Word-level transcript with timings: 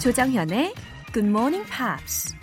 조정현의 0.00 0.72
Good 1.12 1.28
Morning 1.28 1.68
Pops. 1.70 2.34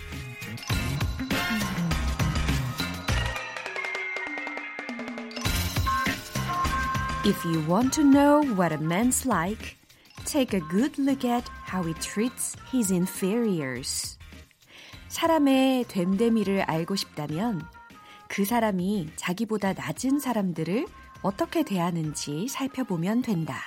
If 7.25 7.43
you 7.47 7.65
want 7.67 7.93
to 7.96 8.03
know 8.03 8.43
what 8.53 8.71
a 8.71 8.78
man's 8.78 9.25
like, 9.25 9.75
take 10.25 10.56
a 10.56 10.62
good 10.70 11.01
look 11.01 11.25
at 11.25 11.49
how 11.67 11.81
he 11.81 11.96
treats 11.96 12.56
his 12.71 12.93
inferiors. 12.93 14.19
사람의 15.08 15.85
됨됨이를 15.87 16.61
알고 16.61 16.95
싶다면 16.95 17.63
그 18.27 18.45
사람이 18.45 19.13
자기보다 19.16 19.73
낮은 19.73 20.19
사람들을 20.19 20.85
어떻게 21.23 21.63
대하는지 21.63 22.49
살펴보면 22.49 23.23
된다. 23.23 23.59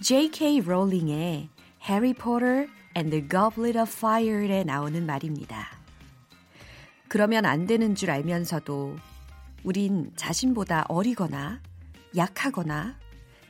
J.K. 0.00 0.62
롤링의 0.62 1.48
Harry 1.88 2.14
Potter 2.14 2.66
and 2.96 3.10
the 3.10 3.26
Goblet 3.28 3.78
of 3.78 3.88
Fire에 3.88 4.64
나오는 4.64 5.06
말입니다. 5.06 5.68
그러면 7.06 7.44
안 7.46 7.66
되는 7.66 7.94
줄 7.94 8.10
알면서도 8.10 8.96
우린 9.62 10.10
자신보다 10.16 10.86
어리거나 10.88 11.60
약하거나 12.16 12.96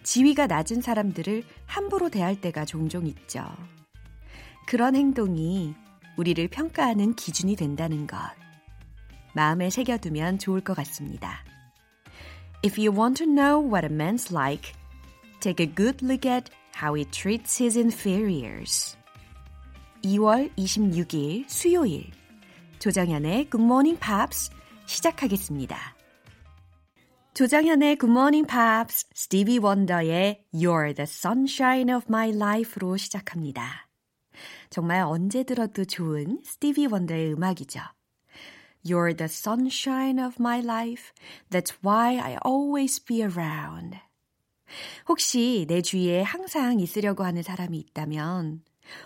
지위가 0.02 0.48
낮은 0.48 0.82
사람들을 0.82 1.44
함부로 1.64 2.10
대할 2.10 2.40
때가 2.40 2.66
종종 2.66 3.06
있죠. 3.06 3.44
그런 4.66 4.94
행동이 4.94 5.74
우리를 6.16 6.46
평가하는 6.48 7.14
기준이 7.14 7.56
된다는 7.56 8.06
것. 8.06 8.18
마음에 9.34 9.70
새겨두면 9.70 10.38
좋을 10.38 10.60
것 10.60 10.74
같습니다. 10.74 11.42
If 12.64 12.80
you 12.80 12.94
want 12.94 13.24
to 13.24 13.26
know 13.26 13.66
what 13.66 13.86
a 13.86 13.94
man's 13.94 14.30
like, 14.30 14.72
take 15.40 15.64
a 15.64 15.74
good 15.74 16.04
look 16.04 16.30
at 16.30 16.50
how 16.75 16.93
he 16.93 17.05
treats 17.05 17.61
his 17.61 17.77
inferiors. 17.77 18.97
2월 20.03 20.51
26일 20.55 21.45
수요일 21.47 22.09
조정현의 22.79 23.49
Good 23.51 23.63
Morning 23.63 23.99
Pops 23.99 24.49
시작하겠습니다. 24.85 25.77
조정현의 27.33 27.97
Good 27.97 28.11
Morning 28.11 28.47
Pops, 28.47 29.05
스티비 29.13 29.59
원더의 29.59 30.43
You're 30.53 30.95
the 30.95 31.05
Sunshine 31.07 31.93
of 31.93 32.05
My 32.09 32.29
Life로 32.29 32.97
시작합니다. 32.97 33.87
정말 34.69 35.01
언제 35.01 35.43
들어도 35.43 35.85
좋은 35.85 36.41
스티비 36.43 36.87
원더의 36.87 37.33
음악이죠. 37.33 37.79
You're 38.83 39.15
the 39.15 39.29
sunshine 39.29 40.19
of 40.19 40.37
my 40.39 40.59
life. 40.59 41.13
That's 41.49 41.75
why 41.83 42.17
I 42.17 42.37
always 42.43 42.99
be 42.99 43.21
around. 43.21 43.99
혹시 45.08 45.66
내 45.68 45.82
주위에 45.82 46.22
항상 46.22 46.80
있으려고 46.80 47.24
하는 47.24 47.42
사람이 47.42 47.78
있다면 47.78 48.62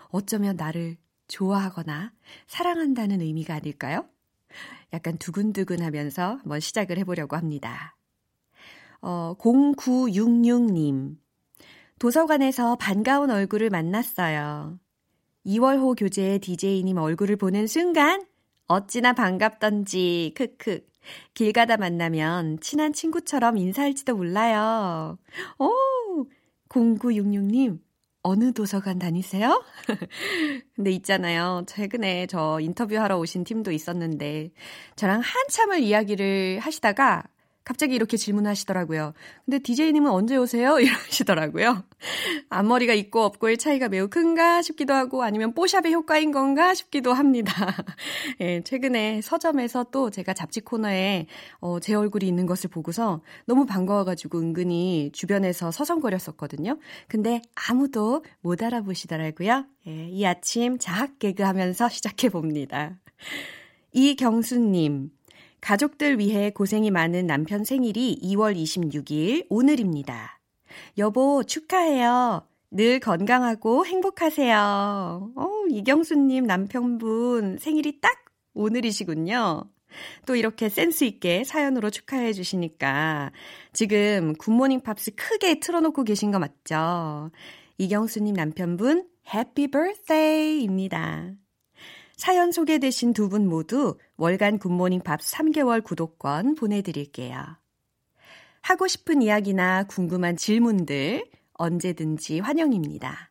어쩌면 0.09 0.57
나를 0.57 0.97
좋아하거나 1.29 2.13
사랑한다는 2.47 3.21
의미가 3.21 3.55
아닐까요? 3.55 4.07
약간 4.93 5.17
두근두근 5.19 5.83
하면서 5.83 6.37
한번 6.37 6.61
시작을 6.61 6.99
해보려고 6.99 7.37
합니다. 7.37 7.97
어, 9.01 9.35
0966님. 9.39 11.17
도서관에서 11.99 12.77
반가운 12.77 13.31
얼굴을 13.31 13.71
만났어요. 13.71 14.79
2월호 15.47 15.99
교재의 15.99 16.39
DJ님 16.41 16.97
얼굴을 16.99 17.37
보는 17.37 17.67
순간 17.67 18.25
어찌나 18.71 19.15
반갑던지, 19.15 20.33
크크. 20.37 20.87
길 21.35 21.53
가다 21.53 21.77
만나면 21.77 22.61
친한 22.61 22.93
친구처럼 22.93 23.59
인사할지도 23.59 24.15
몰라요. 24.15 25.19
오! 25.59 26.29
0966님, 26.69 27.81
어느 28.23 28.53
도서관 28.53 29.01
다니세요? 29.01 29.61
근데 30.77 30.93
있잖아요. 30.93 31.65
최근에 31.67 32.29
저 32.29 32.61
인터뷰하러 32.61 33.19
오신 33.19 33.43
팀도 33.43 33.73
있었는데, 33.73 34.53
저랑 34.95 35.21
한참을 35.21 35.81
이야기를 35.81 36.61
하시다가, 36.61 37.25
갑자기 37.71 37.95
이렇게 37.95 38.17
질문하시더라고요. 38.17 39.15
근데 39.45 39.61
DJ님은 39.61 40.11
언제 40.11 40.37
오세요? 40.37 40.81
이러시더라고요. 40.83 41.85
앞머리가 42.49 42.95
있고 42.95 43.23
없고의 43.23 43.59
차이가 43.59 43.89
매우 43.89 44.09
큰가 44.09 44.61
싶기도 44.61 44.93
하고 44.93 45.23
아니면 45.23 45.55
뽀샵의 45.55 45.93
효과인 45.93 46.33
건가 46.33 46.75
싶기도 46.75 47.13
합니다. 47.13 47.53
예, 48.41 48.61
최근에 48.65 49.21
서점에서 49.21 49.87
또 49.93 50.11
제가 50.11 50.35
잡지 50.35 50.61
코너에 50.61 51.27
어, 51.61 51.79
제 51.79 51.95
얼굴이 51.95 52.27
있는 52.27 52.45
것을 52.45 52.71
보고서 52.71 53.23
너무 53.47 53.67
반가워가지고 53.67 54.41
은근히 54.41 55.13
주변에서 55.13 55.71
서성거렸었거든요. 55.71 56.77
근데 57.07 57.41
아무도 57.55 58.25
못 58.41 58.65
알아보시더라고요. 58.65 59.65
예, 59.87 60.09
이 60.09 60.27
아침 60.27 60.77
자학 60.77 61.21
개그 61.21 61.45
하면서 61.45 61.89
시작해 61.89 62.31
봅니다. 62.31 62.99
이경수님, 63.93 65.11
가족들 65.61 66.19
위해 66.19 66.51
고생이 66.51 66.91
많은 66.91 67.27
남편 67.27 67.65
생일이 67.65 68.19
2월 68.23 68.57
26일 68.57 69.47
오늘입니다. 69.49 70.41
여보 70.99 71.43
축하해요. 71.45 72.47
늘 72.71 73.01
건강하고 73.01 73.85
행복하세요. 73.85 75.33
어, 75.35 75.51
이경수님 75.71 76.45
남편분 76.47 77.59
생일이 77.59 78.01
딱 78.01 78.13
오늘이시군요. 78.55 79.65
또 80.25 80.37
이렇게 80.37 80.69
센스 80.69 81.03
있게 81.05 81.43
사연으로 81.43 81.91
축하해 81.91 82.33
주시니까 82.33 83.33
지금 83.73 84.35
굿모닝 84.35 84.83
팝스 84.83 85.13
크게 85.17 85.59
틀어놓고 85.59 86.05
계신 86.05 86.31
거 86.31 86.39
맞죠? 86.39 87.31
이경수님 87.79 88.35
남편분 88.35 89.09
happy 89.35 89.69
birthday입니다. 89.69 91.40
사연 92.21 92.53
소개되신 92.53 93.15
두 93.15 93.31
분 93.31 93.49
모두 93.49 93.97
월간 94.19 94.59
굿모닝 94.59 95.01
팝스 95.01 95.21
3개월 95.21 95.83
구독권 95.83 96.55
보내드릴게요. 96.55 97.57
하고 98.61 98.87
싶은 98.87 99.23
이야기나 99.23 99.85
궁금한 99.85 100.37
질문들 100.37 101.25
언제든지 101.55 102.41
환영입니다. 102.41 103.31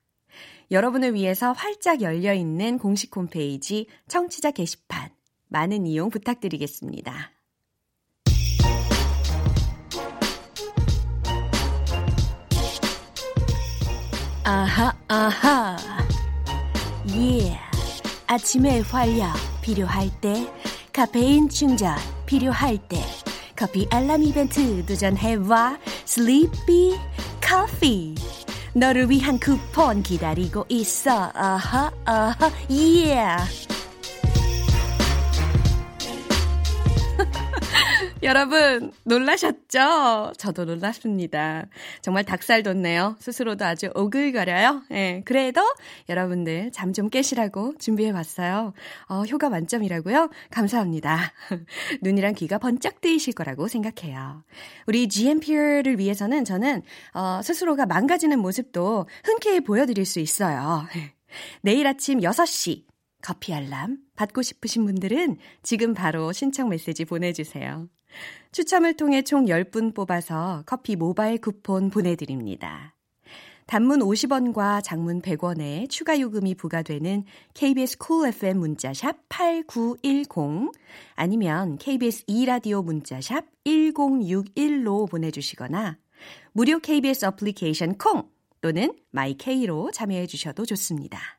여러분을 0.71 1.13
위해서 1.13 1.51
활짝 1.51 2.01
열려 2.01 2.33
있는 2.33 2.79
공식 2.79 3.15
홈페이지 3.15 3.85
청취자 4.07 4.49
게시판 4.49 5.11
많은 5.49 5.85
이용 5.85 6.09
부탁드리겠습니다. 6.09 7.31
아하, 14.45 14.97
아하. 15.07 15.77
예. 17.09 17.19
Yeah. 17.19 17.68
아침에 18.31 18.81
활력 18.81 19.33
필요할 19.63 20.11
때, 20.21 20.47
카페인 20.93 21.49
충전 21.49 21.95
필요할 22.27 22.77
때, 22.77 23.03
커피 23.55 23.87
알람 23.89 24.21
이벤트 24.21 24.85
도전해봐. 24.85 25.79
슬리피 26.05 26.95
커피. 27.41 28.13
너를 28.75 29.09
위한 29.09 29.39
쿠폰 29.39 30.03
기다리고 30.03 30.63
있어. 30.69 31.31
아하, 31.33 31.91
아하, 32.05 32.51
예. 32.69 33.15
Yeah. 33.15 33.68
여러분, 38.21 38.91
놀라셨죠? 39.05 40.33
저도 40.37 40.65
놀랐습니다. 40.65 41.67
정말 42.01 42.25
닭살 42.25 42.63
돋네요. 42.63 43.15
스스로도 43.19 43.63
아주 43.63 43.89
오글거려요. 43.95 44.83
예, 44.91 45.21
그래도 45.25 45.61
여러분들 46.09 46.71
잠 46.73 46.89
좀 46.91 47.09
깨시라고 47.09 47.75
준비해봤어요. 47.79 48.73
어, 49.07 49.21
효과 49.31 49.49
만점이라고요? 49.49 50.29
감사합니다. 50.51 51.31
눈이랑 52.01 52.33
귀가 52.33 52.57
번쩍 52.57 52.99
뜨이실 52.99 53.33
거라고 53.33 53.67
생각해요. 53.69 54.43
우리 54.87 55.07
GMP를 55.07 55.97
위해서는 55.97 56.43
저는, 56.43 56.81
어, 57.13 57.41
스스로가 57.41 57.85
망가지는 57.85 58.37
모습도 58.39 59.07
흔쾌히 59.23 59.61
보여드릴 59.61 60.05
수 60.05 60.19
있어요. 60.19 60.85
내일 61.61 61.87
아침 61.87 62.19
6시, 62.19 62.83
커피 63.21 63.53
알람 63.53 63.97
받고 64.15 64.41
싶으신 64.41 64.85
분들은 64.85 65.37
지금 65.63 65.93
바로 65.93 66.33
신청 66.33 66.67
메시지 66.69 67.05
보내주세요. 67.05 67.87
추첨을 68.51 68.95
통해 68.95 69.21
총 69.21 69.45
10분 69.45 69.93
뽑아서 69.93 70.63
커피 70.65 70.95
모바일 70.95 71.39
쿠폰 71.39 71.89
보내드립니다. 71.89 72.95
단문 73.69 73.99
50원과 73.99 74.83
장문 74.83 75.21
100원의 75.21 75.87
추가 75.89 76.19
요금이 76.19 76.55
부과되는 76.55 77.23
KBS 77.53 77.99
cool 77.99 78.33
FM 78.33 78.57
문자샵 78.57 79.29
8910 79.29 80.71
아니면 81.13 81.77
KBS 81.77 82.25
2라디오 82.25 82.83
문자샵 82.83 83.45
1061로 83.65 85.07
보내주시거나 85.07 85.97
무료 86.51 86.79
KBS 86.79 87.25
어플리케이션 87.25 87.99
콩 87.99 88.27
또는 88.61 88.95
마이케이로 89.11 89.91
참여해 89.91 90.25
주셔도 90.25 90.65
좋습니다. 90.65 91.38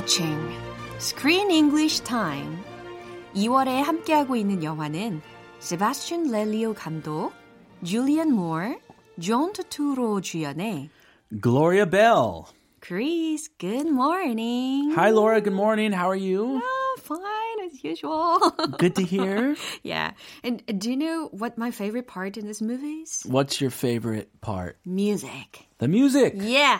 Heart 0.00 0.08
Touching. 0.08 0.52
Screen 0.98 1.50
English 1.50 2.00
Time. 2.00 2.58
2월에 3.34 3.82
함께하고 3.82 4.34
있는 4.36 4.62
영화는 4.64 5.20
세바스찬 5.58 6.30
렐리오 6.30 6.72
감독, 6.74 7.32
줄리안 7.84 8.30
모어, 8.32 8.76
존 9.20 9.52
투투로 9.52 10.20
주연의 10.22 10.88
Gloria 11.42 11.84
Bell. 11.84 12.44
Chris, 12.80 13.48
good 13.58 13.86
morning. 13.88 14.92
Hi, 14.94 15.10
Laura. 15.10 15.40
Good 15.40 15.52
morning. 15.54 15.92
How 15.92 16.08
are 16.08 16.16
you? 16.16 16.60
Oh, 16.62 16.96
fine 17.02 17.66
as 17.66 17.82
usual. 17.84 18.38
Good 18.78 18.94
to 18.96 19.02
hear. 19.02 19.56
yeah. 19.82 20.12
And 20.44 20.62
uh, 20.68 20.72
do 20.72 20.90
you 20.90 20.96
know 20.96 21.28
what 21.32 21.58
my 21.58 21.70
favorite 21.70 22.06
part 22.06 22.36
in 22.36 22.46
this 22.46 22.62
movie 22.62 23.02
is? 23.02 23.22
What's 23.26 23.60
your 23.60 23.70
favorite 23.70 24.40
part? 24.40 24.78
Music. 24.86 25.66
The 25.78 25.88
music. 25.88 26.34
Yeah. 26.36 26.78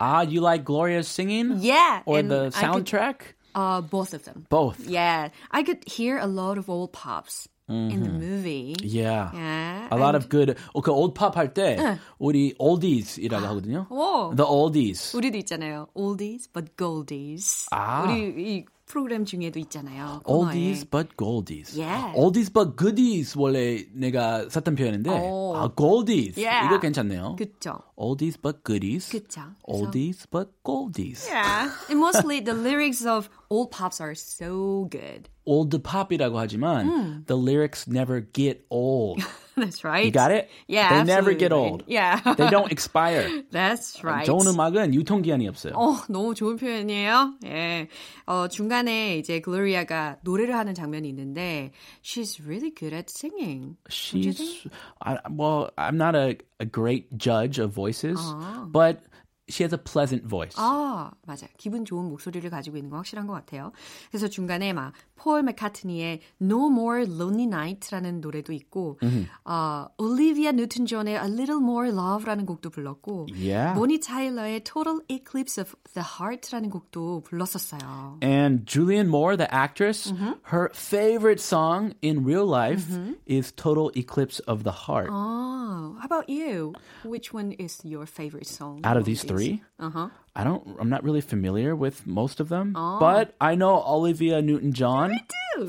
Ah, 0.00 0.22
you 0.22 0.40
like 0.40 0.64
Gloria's 0.64 1.08
singing? 1.08 1.56
Yeah. 1.60 2.02
Or 2.06 2.18
and 2.18 2.30
the 2.30 2.52
I 2.54 2.70
could- 2.72 2.86
soundtrack? 2.86 3.16
uh, 3.54 3.80
both 3.80 4.14
of 4.14 4.22
them. 4.24 4.46
Both. 4.48 4.86
Yeah. 4.86 5.30
I 5.50 5.62
could 5.64 5.82
hear 5.86 6.18
a 6.18 6.26
lot 6.26 6.58
of 6.58 6.68
old 6.70 6.92
pops 6.92 7.48
in 7.68 8.00
the 8.00 8.08
movie. 8.08 8.76
Yeah. 8.80 9.30
Yeah. 9.34 9.88
A 9.90 9.96
lot 9.98 10.14
and- 10.14 10.22
of 10.24 10.28
good. 10.30 10.56
어, 10.74 10.80
그 10.80 10.90
old 10.92 11.14
pop 11.14 11.34
할 11.36 11.52
때 11.52 11.98
우리 12.20 12.54
oldies이라고 12.58 13.44
하거든요. 13.46 13.86
오. 13.90 14.32
The 14.34 14.46
oldies. 14.46 15.12
우리도 15.16 15.36
있잖아요. 15.38 15.88
Oldies 15.94 16.46
but 16.52 16.76
goldies. 16.76 17.66
아. 17.72 18.04
우리 18.04 18.22
이 18.38 18.64
프로그램 18.92 19.26
중에도 19.26 19.58
있잖아요. 19.60 20.22
코너에. 20.24 20.48
Oldies 20.54 20.88
but 20.88 21.14
goldies. 21.18 21.78
Yeah. 21.78 22.10
Oldies 22.16 22.50
but 22.50 22.74
goodies 22.74 23.36
원래 23.36 23.84
내가 23.92 24.48
썼던 24.48 24.76
표현인데 24.76 25.10
오. 25.10 25.52
아 25.56 25.68
goldies 25.76 26.40
Yeah. 26.40 26.66
이거 26.66 26.80
괜찮네요. 26.80 27.36
그쵸. 27.36 27.80
Oldies 27.96 28.38
but 28.40 28.64
goodies. 28.64 29.10
그쵸. 29.10 29.42
그래서- 29.66 29.84
Oldies 29.84 30.26
but 30.30 30.48
goldies. 30.64 31.28
Yeah. 31.28 31.68
And 31.90 32.00
mostly 32.00 32.40
the 32.40 32.54
lyrics 32.54 33.04
of 33.04 33.28
old 33.50 33.70
pops 33.70 34.00
are 34.00 34.14
so 34.14 34.88
good. 34.90 35.28
Old 35.44 35.76
pop이라고 35.82 36.38
하지만 36.38 37.24
the 37.26 37.36
lyrics 37.36 37.86
never 37.86 38.20
get 38.32 38.64
old. 38.70 39.20
That's 39.55 39.83
right. 39.83 40.05
You 40.05 40.11
got 40.11 40.31
it? 40.31 40.49
Yeah. 40.67 40.89
They 40.89 41.03
never 41.03 41.33
get 41.33 41.51
absolutely. 41.51 41.69
old. 41.69 41.83
Yeah. 41.87 42.19
They 42.37 42.49
don't 42.49 42.71
expire. 42.71 43.43
That's 43.51 44.03
right. 44.03 44.25
좋은 44.25 44.47
음악은 44.47 44.93
유통기한이 44.93 45.47
없어요. 45.47 45.73
어, 45.75 45.97
너무 46.09 46.33
좋은 46.33 46.57
표현이에요. 46.57 47.35
예. 47.45 47.87
어, 48.25 48.47
중간에 48.47 49.17
이제 49.17 49.39
글로리아가 49.41 50.17
노래를 50.23 50.55
하는 50.55 50.73
장면이 50.73 51.07
있는데 51.09 51.71
she's 52.01 52.39
really 52.43 52.71
good 52.73 52.93
at 52.93 53.09
singing. 53.09 53.77
She's? 53.89 54.65
I, 55.01 55.19
well, 55.29 55.71
I'm 55.77 55.97
not 55.97 56.15
a, 56.15 56.37
a 56.59 56.65
great 56.65 57.17
judge 57.17 57.59
of 57.59 57.73
voices, 57.73 58.19
아. 58.19 58.67
but 58.71 59.03
she 59.49 59.63
has 59.63 59.73
a 59.73 59.77
pleasant 59.77 60.23
voice. 60.25 60.55
아, 60.57 61.11
맞아요. 61.25 61.49
기분 61.57 61.85
좋은 61.85 62.09
목소리를 62.09 62.49
가지고 62.49 62.77
있는 62.77 62.89
거 62.89 62.97
확실한 62.97 63.27
것 63.27 63.33
같아요. 63.33 63.71
그래서 64.09 64.27
중간에 64.27 64.73
막 64.73 64.93
폴 65.22 65.42
맥카트니의 65.42 66.20
No 66.40 66.68
More 66.70 67.02
Lonely 67.02 67.42
Night라는 67.46 68.20
노래도 68.20 68.52
있고, 68.52 68.98
어, 69.44 69.86
올리비아 69.98 70.52
뉴튼 70.52 70.86
존의 70.86 71.14
A 71.14 71.22
Little 71.26 71.60
More 71.60 71.88
Love라는 71.90 72.46
곡도 72.46 72.70
불렀고, 72.70 73.26
Yeah. 73.34 73.74
모니 73.76 73.98
타일러의 73.98 74.62
Total 74.62 75.00
Eclipse 75.08 75.60
of 75.60 75.74
the 75.94 76.06
Heart라는 76.06 76.70
곡도 76.70 77.22
불렀었어요. 77.24 78.18
And 78.22 78.64
Julianne 78.64 79.08
Moore, 79.08 79.36
the 79.36 79.52
actress, 79.52 80.12
Mm-hmm. 80.12 80.38
her 80.54 80.70
favorite 80.72 81.40
song 81.40 81.94
in 82.00 82.22
real 82.24 82.46
life 82.46 82.86
is 83.26 83.50
Total 83.52 83.90
Eclipse 83.96 84.38
of 84.46 84.62
the 84.62 84.86
Heart. 84.86 85.08
Oh, 85.10 85.96
how 85.98 86.06
about 86.06 86.28
you? 86.30 86.74
Which 87.04 87.34
one 87.34 87.50
is 87.58 87.80
your 87.84 88.06
favorite 88.06 88.46
song? 88.46 88.82
Out 88.84 88.96
of 88.96 89.04
these 89.04 89.24
three, 89.24 89.62
Uh-huh. 89.80 90.08
I 90.35 90.43
don't. 90.43 90.77
I'm 90.79 90.89
not 90.89 91.03
really 91.03 91.21
familiar 91.21 91.75
with 91.75 92.07
most 92.07 92.39
of 92.39 92.49
them, 92.49 92.73
oh. 92.75 92.99
but 92.99 93.35
I 93.39 93.55
know 93.55 93.83
Olivia 93.83 94.41
Newton-John 94.41 95.19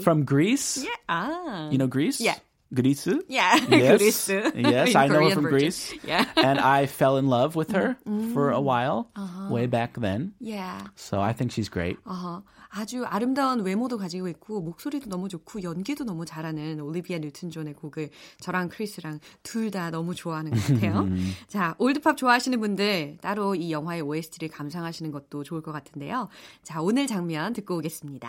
from 0.02 0.25
Greece. 0.25 0.82
Yeah, 0.82 0.90
ah. 1.08 1.70
you 1.70 1.78
know 1.78 1.87
Greece. 1.87 2.20
Yeah. 2.20 2.37
Greece. 2.72 3.06
Yeah, 3.28 3.56
yes, 3.69 3.99
Greece. 3.99 4.28
yes, 4.28 4.94
I 4.96 5.06
know 5.06 5.28
her 5.28 5.34
from. 5.34 5.44
Greece. 5.44 5.93
Yeah, 6.02 6.26
and 6.37 6.58
I 6.58 6.87
fell 6.87 7.19
in 7.19 7.28
love 7.28 7.55
with 7.55 7.72
her 7.72 7.96
mm. 8.06 8.32
for 8.32 8.50
a 8.50 8.61
while, 8.61 9.11
uh-huh. 9.14 9.52
way 9.52 9.66
back 9.66 9.94
then. 9.94 10.34
Yeah. 10.40 10.81
So 10.96 11.20
I 11.20 11.32
think 11.32 11.52
she's 11.52 11.69
great. 11.69 11.99
Uh 12.06 12.14
huh. 12.14 12.40
아주 12.76 13.05
아름다운 13.05 13.61
외모도 13.61 13.99
가지고 13.99 14.26
있고 14.29 14.61
목소리도 14.61 15.09
너무 15.09 15.29
좋고 15.29 15.62
연기도 15.62 16.03
너무 16.03 16.25
잘하는 16.26 16.81
올리비아 16.81 17.19
뉴튼 17.19 17.50
존의 17.50 17.75
곡을 17.75 18.11
저랑 18.41 18.69
크리스랑 18.69 19.21
둘 19.44 19.71
다 19.71 19.91
너무 19.91 20.15
좋아하는 20.15 20.50
것 20.50 20.61
같아요. 20.67 21.09
자, 21.49 21.75
올드팝 21.79 22.17
좋아하시는 22.17 22.61
분들 22.61 23.19
따로 23.21 23.55
이 23.55 23.73
영화의 23.73 24.03
OST를 24.03 24.49
감상하시는 24.49 25.11
것도 25.11 25.43
좋을 25.44 25.62
것 25.62 25.73
같은데요. 25.73 26.29
자, 26.62 26.81
오늘 26.82 27.06
장면 27.06 27.53
듣고 27.53 27.76
오겠습니다. 27.79 28.29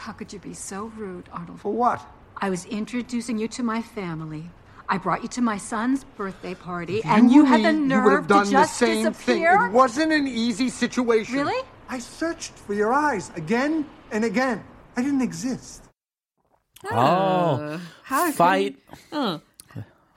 How 0.00 0.16
could 0.16 0.34
you 0.34 0.40
be 0.40 0.52
so 0.52 0.90
rude, 0.96 1.28
Arnold? 1.32 1.58
For 1.60 1.74
what? 1.76 2.00
I 2.40 2.50
was 2.50 2.66
introducing 2.70 3.38
you 3.38 3.48
to 3.48 3.62
my 3.64 3.82
family. 3.82 4.48
I 4.88 4.96
brought 4.98 5.22
you 5.22 5.28
to 5.30 5.42
my 5.42 5.58
son's 5.58 6.04
birthday 6.16 6.54
party, 6.54 7.02
and 7.04 7.30
you 7.30 7.44
had 7.44 7.62
the 7.62 7.72
you 7.74 7.86
nerve 7.86 8.22
have 8.22 8.26
done 8.28 8.46
to 8.46 8.50
just 8.50 8.78
the 8.80 8.86
same 8.86 9.04
disappear. 9.12 9.58
thing. 9.58 9.70
It 9.70 9.74
wasn't 9.74 10.12
an 10.12 10.26
easy 10.26 10.70
situation. 10.70 11.34
Really? 11.44 11.62
I 11.88 11.98
searched 11.98 12.52
for 12.52 12.74
your 12.74 12.92
eyes 12.92 13.30
again 13.34 13.86
and 14.10 14.24
again. 14.24 14.62
I 14.96 15.02
didn't 15.02 15.22
exist. 15.22 15.84
Oh, 16.84 16.90
oh. 16.92 17.80
How 18.02 18.30
fight. 18.30 18.76
Could, 18.88 18.98
oh. 19.12 19.40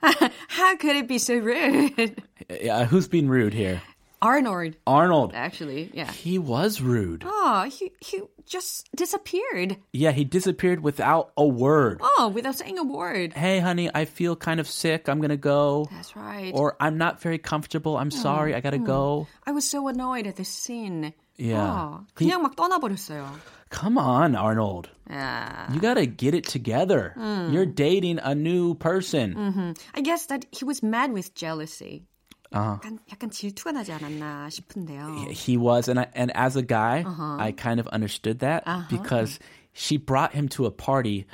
how 0.48 0.76
could 0.76 0.96
it 0.96 1.08
be 1.08 1.18
so 1.18 1.36
rude? 1.36 2.22
Yeah, 2.50 2.84
who's 2.84 3.08
being 3.08 3.28
rude 3.28 3.54
here? 3.54 3.82
Arnold, 4.21 4.75
Arnold. 4.87 5.31
actually, 5.35 5.91
yeah. 5.93 6.11
He 6.11 6.39
was 6.39 6.81
rude. 6.81 7.21
Oh, 7.23 7.69
he, 7.69 7.91
he 8.01 8.23
just 8.47 8.89
disappeared. 8.95 9.77
Yeah, 9.93 10.09
he 10.11 10.23
disappeared 10.23 10.81
without 10.81 11.31
a 11.37 11.45
word. 11.45 11.99
Oh, 12.01 12.31
without 12.33 12.55
saying 12.55 12.79
a 12.79 12.83
word. 12.83 13.33
Hey, 13.33 13.59
honey, 13.59 13.91
I 13.93 14.05
feel 14.05 14.35
kind 14.35 14.59
of 14.59 14.67
sick. 14.67 15.07
I'm 15.07 15.21
gonna 15.21 15.37
go. 15.37 15.87
That's 15.91 16.15
right. 16.15 16.51
Or 16.55 16.75
I'm 16.79 16.97
not 16.97 17.21
very 17.21 17.37
comfortable. 17.37 17.95
I'm 17.95 18.09
sorry. 18.09 18.55
I 18.55 18.59
gotta 18.59 18.79
go. 18.79 19.27
I 19.45 19.51
was 19.51 19.69
so 19.69 19.87
annoyed 19.87 20.25
at 20.25 20.35
this 20.35 20.49
scene. 20.49 21.13
Yeah. 21.37 21.61
어, 21.61 22.05
그냥 22.15 22.41
막 22.41 22.55
떠나버렸어요. 22.55 23.23
Come 23.69 23.99
on, 23.99 24.35
Arnold. 24.35 24.89
야. 25.11 25.71
You 25.71 25.79
gotta 25.79 26.07
get 26.07 26.33
it 26.33 26.45
together. 26.47 27.13
You're 27.51 27.67
dating 27.67 28.17
a 28.17 28.33
new 28.33 28.73
person. 28.73 29.75
I 29.93 30.01
guess 30.01 30.25
that 30.27 30.47
he 30.49 30.65
was 30.65 30.81
mad 30.81 31.13
with 31.13 31.35
jealousy. 31.35 32.05
Uh-huh. 32.53 32.77
약간, 32.79 32.99
약간 33.11 33.29
질투가 33.29 33.73
나지 33.73 33.91
않았나 33.91 34.47
싶은데요. 34.49 35.27
He 35.31 35.57
was, 35.57 35.89
and 35.89 35.99
I, 35.99 36.07
and 36.15 36.31
as 36.33 36.55
a 36.55 36.61
guy, 36.63 37.03
I 37.39 37.51
kind 37.51 37.79
of 37.79 37.87
understood 37.89 38.39
that 38.39 38.63
because 38.89 39.37
she 39.73 39.97
brought 39.97 40.33
him 40.33 40.47
to 40.57 40.65
a 40.65 40.71
party 40.71 41.27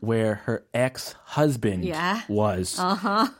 where 0.00 0.36
her 0.46 0.62
ex 0.72 1.14
husband 1.36 1.84
Yeah. 1.84 2.22
was, 2.28 2.78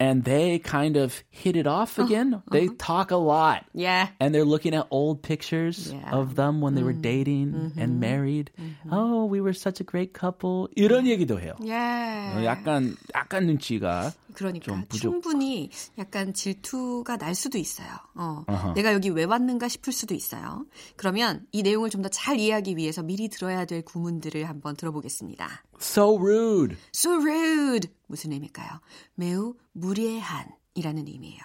and 0.01 0.25
they 0.25 0.59
kind 0.59 0.97
of 0.99 1.23
hit 1.31 1.57
it 1.57 1.67
off 1.69 1.99
again. 1.99 2.43
They 2.51 2.67
talk 2.67 3.11
a 3.13 3.17
lot. 3.17 3.65
Yeah. 3.73 4.09
And 4.19 4.35
they're 4.35 4.45
looking 4.45 4.75
at 4.75 4.87
old 4.91 5.23
pictures 5.23 5.95
Yeah. 5.95 6.11
of 6.13 6.35
them 6.35 6.61
when 6.61 6.75
they 6.75 6.83
were 6.83 6.93
dating 6.93 7.73
and 7.79 8.01
married. 8.01 8.51
Oh, 8.91 9.25
we 9.25 9.41
were 9.41 9.55
such 9.55 9.81
a 9.81 9.85
great 9.85 10.13
couple. 10.13 10.69
이런 10.77 11.07
얘기도 11.07 11.41
해요. 11.41 11.55
Yeah. 11.63 12.43
약간 12.45 12.97
약간 13.15 13.47
눈치가 13.47 14.13
그러니까. 14.36 14.84
충분히 14.90 15.70
약간 15.98 16.34
질투가 16.34 17.18
날 17.18 17.34
수도 17.36 17.58
있어요. 17.58 17.88
어, 18.16 18.46
내가 18.76 18.94
여기 18.94 19.10
왜 19.10 19.24
왔는가 19.24 19.68
싶을 19.68 19.92
수도 19.94 20.14
있어요. 20.14 20.66
그러면 20.96 21.48
이 21.52 21.64
내용을 21.64 21.90
좀 21.90 22.02
더 22.02 22.10
잘 22.10 22.40
이해하기 22.40 22.78
위해서 22.78 23.02
미리 23.02 23.30
들어야 23.30 23.66
될 23.66 23.82
구문들을 23.84 24.48
한번 24.48 24.76
들어보겠습니다. 24.76 25.64
so 25.82 26.18
rude. 26.18 26.78
So 26.96 27.14
rude 27.16 27.90
무슨 28.08 28.32
의미일까요? 28.34 28.80
매우 29.16 29.56
무례한 29.72 30.48
이라는 30.76 31.08
의미예요. 31.08 31.40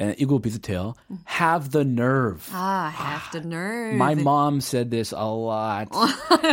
에, 0.00 0.14
이거 0.18 0.38
비슷해요. 0.38 0.94
Have 1.40 1.70
the 1.70 1.86
nerve. 1.86 2.40
아, 2.52 2.90
have 2.90 3.30
the 3.32 3.46
nerve. 3.46 3.94
My 3.94 4.14
mom 4.14 4.58
said 4.60 4.90
this 4.90 5.12
a 5.12 5.24
lot. 5.24 5.88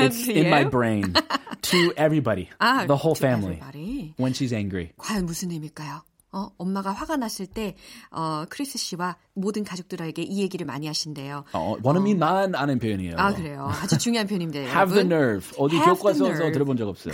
it's 0.01 0.27
in 0.27 0.49
my 0.49 0.63
brain 0.65 1.13
to 1.61 1.93
everybody, 1.97 2.49
아, 2.59 2.85
the 2.87 2.97
whole 2.97 3.15
family, 3.15 3.55
everybody. 3.61 4.13
when 4.19 4.33
she's 4.33 4.53
angry. 4.53 4.91
과연 4.97 5.25
무슨 5.25 5.51
의미일까요? 5.51 6.01
어, 6.31 6.51
엄마가 6.59 6.91
화가 6.91 7.17
났을 7.17 7.47
때 7.47 7.75
어, 8.11 8.45
크리스 8.49 8.77
씨와 8.77 9.15
모든 9.33 9.63
가족들에게 9.63 10.21
이 10.21 10.41
얘기를 10.41 10.63
많이 10.63 10.85
하신대요. 10.85 11.43
어, 11.53 11.75
원어민만 11.81 12.53
어. 12.53 12.57
아는 12.59 12.77
표현이에요. 12.77 13.15
아 13.17 13.33
그래요. 13.33 13.67
아주 13.81 13.97
중요한 13.97 14.27
표현인데 14.27 14.67
Have 14.67 14.93
the 14.93 15.05
nerve. 15.05 15.49
어디 15.57 15.79
교과서에서 15.79 16.51
들어본 16.51 16.77
적 16.77 16.87
없어요. 16.87 17.13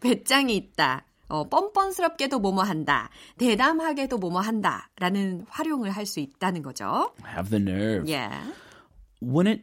배짱이 0.00 0.56
있다. 0.56 1.04
어, 1.28 1.48
뻔뻔스럽게도 1.48 2.38
뭐뭐 2.38 2.62
한다. 2.62 3.10
대담하게도 3.38 4.18
뭐뭐 4.18 4.40
한다. 4.40 4.90
라는 4.96 5.44
활용을 5.48 5.90
할 5.90 6.06
수 6.06 6.20
있다는 6.20 6.62
거죠. 6.62 7.12
Have 7.26 7.50
the 7.50 7.60
nerve. 7.62 8.08
Yeah. 8.12 8.52
Wouldn't 9.20 9.62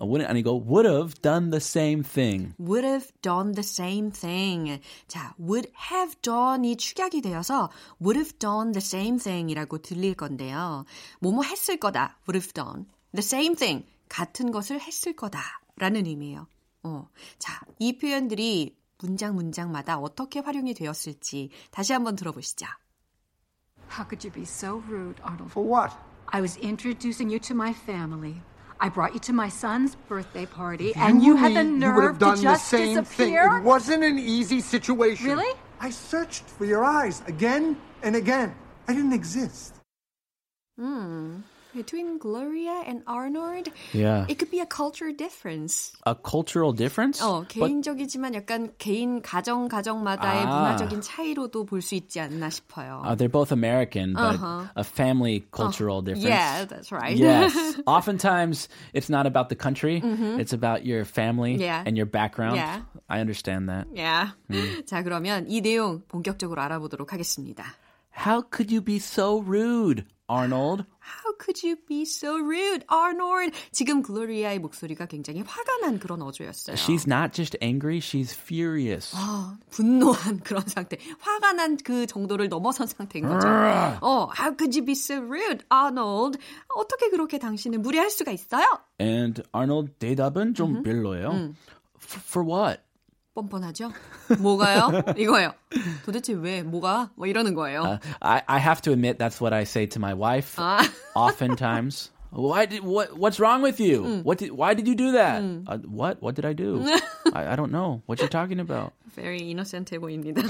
wouldn't 0.00 0.28
아니고 0.28 0.64
would 0.66 0.88
have 0.88 1.14
done 1.22 1.50
the 1.50 1.60
same 1.60 2.02
thing. 2.02 2.54
would 2.58 2.84
have 2.86 3.12
done 3.22 3.52
the 3.52 3.62
same 3.62 4.10
thing. 4.10 4.80
자, 5.06 5.34
would 5.38 5.70
have 5.92 6.16
done이 6.22 6.76
축약이 6.76 7.20
되어서 7.20 7.70
would 8.00 8.18
have 8.18 8.38
done 8.38 8.72
the 8.72 8.82
same 8.82 9.18
thing이라고 9.18 9.78
들릴 9.78 10.14
건데요. 10.14 10.84
뭐뭐 11.20 11.42
했을 11.44 11.76
거다. 11.76 12.18
would 12.26 12.36
have 12.36 12.52
done 12.52 12.86
the 13.12 13.22
same 13.22 13.54
thing. 13.54 13.86
같은 14.08 14.50
것을 14.50 14.80
했을 14.80 15.14
거다라는 15.14 16.06
의미예요. 16.06 16.46
어. 16.84 17.08
자, 17.38 17.60
이 17.78 17.98
표현들이 17.98 18.76
문장 19.01 19.35
문장마다 19.35 19.97
어떻게 19.97 20.39
활용이 20.39 20.73
되었을지 20.73 21.51
다시 21.71 21.93
한번 21.93 22.15
들어보시죠. 22.15 22.65
How 23.89 24.05
could 24.07 24.23
you 24.23 24.31
be 24.31 24.43
so 24.43 24.83
rude, 24.87 25.21
Arnold? 25.23 25.51
For 25.51 25.65
what? 25.65 25.95
I 26.31 26.41
was 26.41 26.57
introducing 26.61 27.31
you 27.31 27.39
to 27.39 27.55
my 27.55 27.73
family. 27.73 28.41
I 28.79 28.89
brought 28.89 29.13
you 29.13 29.19
to 29.21 29.33
my 29.33 29.49
son's 29.49 29.95
birthday 30.07 30.45
party, 30.45 30.93
you 30.95 31.01
and 31.01 31.23
you 31.23 31.35
had 31.35 31.53
the 31.53 31.63
nerve 31.63 31.81
you 31.81 31.93
would 31.95 32.03
have 32.03 32.19
done 32.19 32.37
to 32.37 32.41
just 32.43 32.71
the 32.71 32.77
same 32.77 32.97
disappear. 33.03 33.49
Thing. 33.49 33.59
It 33.59 33.63
wasn't 33.63 34.03
an 34.03 34.19
easy 34.19 34.61
situation. 34.61 35.27
Really? 35.27 35.53
I 35.81 35.89
searched 35.89 36.43
for 36.43 36.65
your 36.65 36.85
eyes 36.85 37.21
again 37.27 37.77
and 38.03 38.15
again. 38.15 38.55
I 38.87 38.93
didn't 38.93 39.13
exist. 39.13 39.75
Hmm. 40.77 41.41
between 41.73 42.17
Gloria 42.17 42.81
and 42.87 43.03
Arnold, 43.05 43.69
yeah. 43.93 44.25
it 44.27 44.39
could 44.39 44.49
be 44.49 44.59
a 44.59 44.65
culture 44.65 45.11
difference. 45.11 45.93
A 46.03 46.15
cultural 46.15 46.73
difference? 46.73 47.21
어, 47.21 47.45
개인적이지만 47.47 48.33
약간 48.33 48.71
개인 48.79 49.21
가정 49.21 49.67
가정마다의 49.69 50.45
아. 50.45 50.49
문화적인 50.49 51.01
차이로도 51.01 51.65
볼 51.67 51.81
수 51.83 51.93
있지 51.93 52.19
않나 52.19 52.49
싶어요. 52.49 53.03
Uh, 53.05 53.13
they're 53.15 53.29
both 53.29 53.51
American, 53.51 54.13
but 54.13 54.33
Uh-huh. 54.41 54.65
a 54.75 54.83
family 54.83 55.45
cultural 55.51 56.01
difference. 56.01 56.25
Yeah, 56.27 56.65
that's 56.65 56.91
right. 56.91 57.15
Yes. 57.15 57.53
Oftentimes, 57.85 58.67
it's 58.93 59.09
not 59.09 59.27
about 59.27 59.49
the 59.49 59.55
country. 59.55 60.01
It's 60.41 60.53
about 60.53 60.85
your 60.87 61.05
family 61.05 61.53
Yeah. 61.61 61.83
and 61.85 61.95
your 61.95 62.07
background. 62.09 62.55
Yeah. 62.57 62.81
I 63.07 63.21
understand 63.21 63.69
that. 63.69 63.85
yeah. 63.93 64.31
자, 64.89 65.03
그러면 65.03 65.45
이 65.47 65.61
내용 65.61 66.01
본격적으로 66.07 66.61
알아보도록 66.63 67.13
하겠습니다. 67.13 67.63
How 68.25 68.41
could 68.41 68.71
you 68.73 68.81
be 68.81 68.97
so 68.97 69.39
rude, 69.39 70.03
Arnold? 70.28 70.84
How 71.00 71.34
could 71.38 71.62
you 71.62 71.76
be 71.86 72.02
so 72.02 72.38
rude, 72.38 72.84
Arnold? 72.90 73.52
지금 73.72 74.00
글로리아의 74.02 74.58
목소리가 74.58 75.06
굉장히 75.06 75.42
화가 75.42 75.78
난 75.82 75.98
그런 75.98 76.22
어조였어요. 76.22 76.76
She's 76.76 77.06
not 77.06 77.32
just 77.34 77.58
angry, 77.62 77.98
she's 77.98 78.32
furious. 78.32 79.14
아, 79.14 79.58
분노한 79.70 80.40
그런 80.40 80.62
상태. 80.66 80.96
화가 81.20 81.52
난 81.52 81.76
그 81.84 82.06
정도를 82.06 82.48
넘어선 82.48 82.86
상태인 82.86 83.28
거죠. 83.28 83.46
어, 84.00 84.28
how 84.38 84.56
could 84.56 84.74
you 84.74 84.84
be 84.84 84.92
so 84.92 85.16
rude, 85.16 85.64
Arnold? 85.70 86.38
어떻게 86.74 87.10
그렇게 87.10 87.38
당신은 87.38 87.82
무례할 87.82 88.08
수가 88.10 88.32
있어요? 88.32 88.64
And 89.00 89.42
Arnold 89.54 89.92
대답은 89.98 90.54
좀 90.54 90.82
별로예요. 90.82 91.52
For 92.00 92.46
what? 92.46 92.80
뻔뻔하죠? 93.34 93.92
뭐가요? 94.38 95.02
이거예요. 95.16 95.52
도대체 96.04 96.32
왜, 96.32 96.62
뭐가? 96.62 97.10
뭐 97.16 97.26
이러는 97.26 97.54
거예요. 97.54 97.82
Uh, 97.82 97.98
I, 98.22 98.42
I 98.46 98.58
have 98.58 98.80
to 98.82 98.92
admit 98.92 99.18
that's 99.18 99.40
what 99.40 99.52
I 99.52 99.64
say 99.64 99.86
to 99.86 99.98
my 99.98 100.14
wife 100.14 100.56
아. 100.56 100.80
oftentimes. 101.14 102.10
Why 102.30 102.66
did 102.66 102.82
what? 102.82 103.16
What's 103.16 103.38
wrong 103.38 103.62
with 103.62 103.78
you? 103.78 104.22
What 104.24 104.38
did? 104.38 104.50
Why 104.50 104.74
did 104.74 104.88
you 104.88 104.96
do 104.96 105.12
that? 105.12 105.40
Uh, 105.68 105.78
what? 105.86 106.20
What 106.20 106.34
did 106.34 106.44
I 106.44 106.52
do? 106.52 106.82
I, 107.32 107.52
I 107.52 107.54
don't 107.54 107.70
know. 107.70 108.02
What 108.06 108.18
you're 108.18 108.28
talking 108.28 108.58
about? 108.58 108.92
Very 109.14 109.38
innocent해 109.38 110.00
보입니다. 110.00 110.42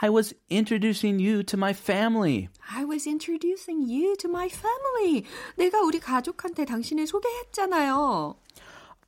I 0.00 0.08
was 0.10 0.34
introducing 0.50 1.18
you 1.18 1.42
to 1.44 1.56
my 1.58 1.72
family. 1.74 2.48
I 2.72 2.84
was 2.84 3.06
introducing 3.06 3.82
you 3.82 4.16
to 4.16 4.28
my 4.30 4.48
family. 4.48 5.24
내가 5.56 5.80
우리 5.82 6.00
가족한테 6.00 6.64
당신을 6.64 7.06
소개했잖아요. 7.06 8.36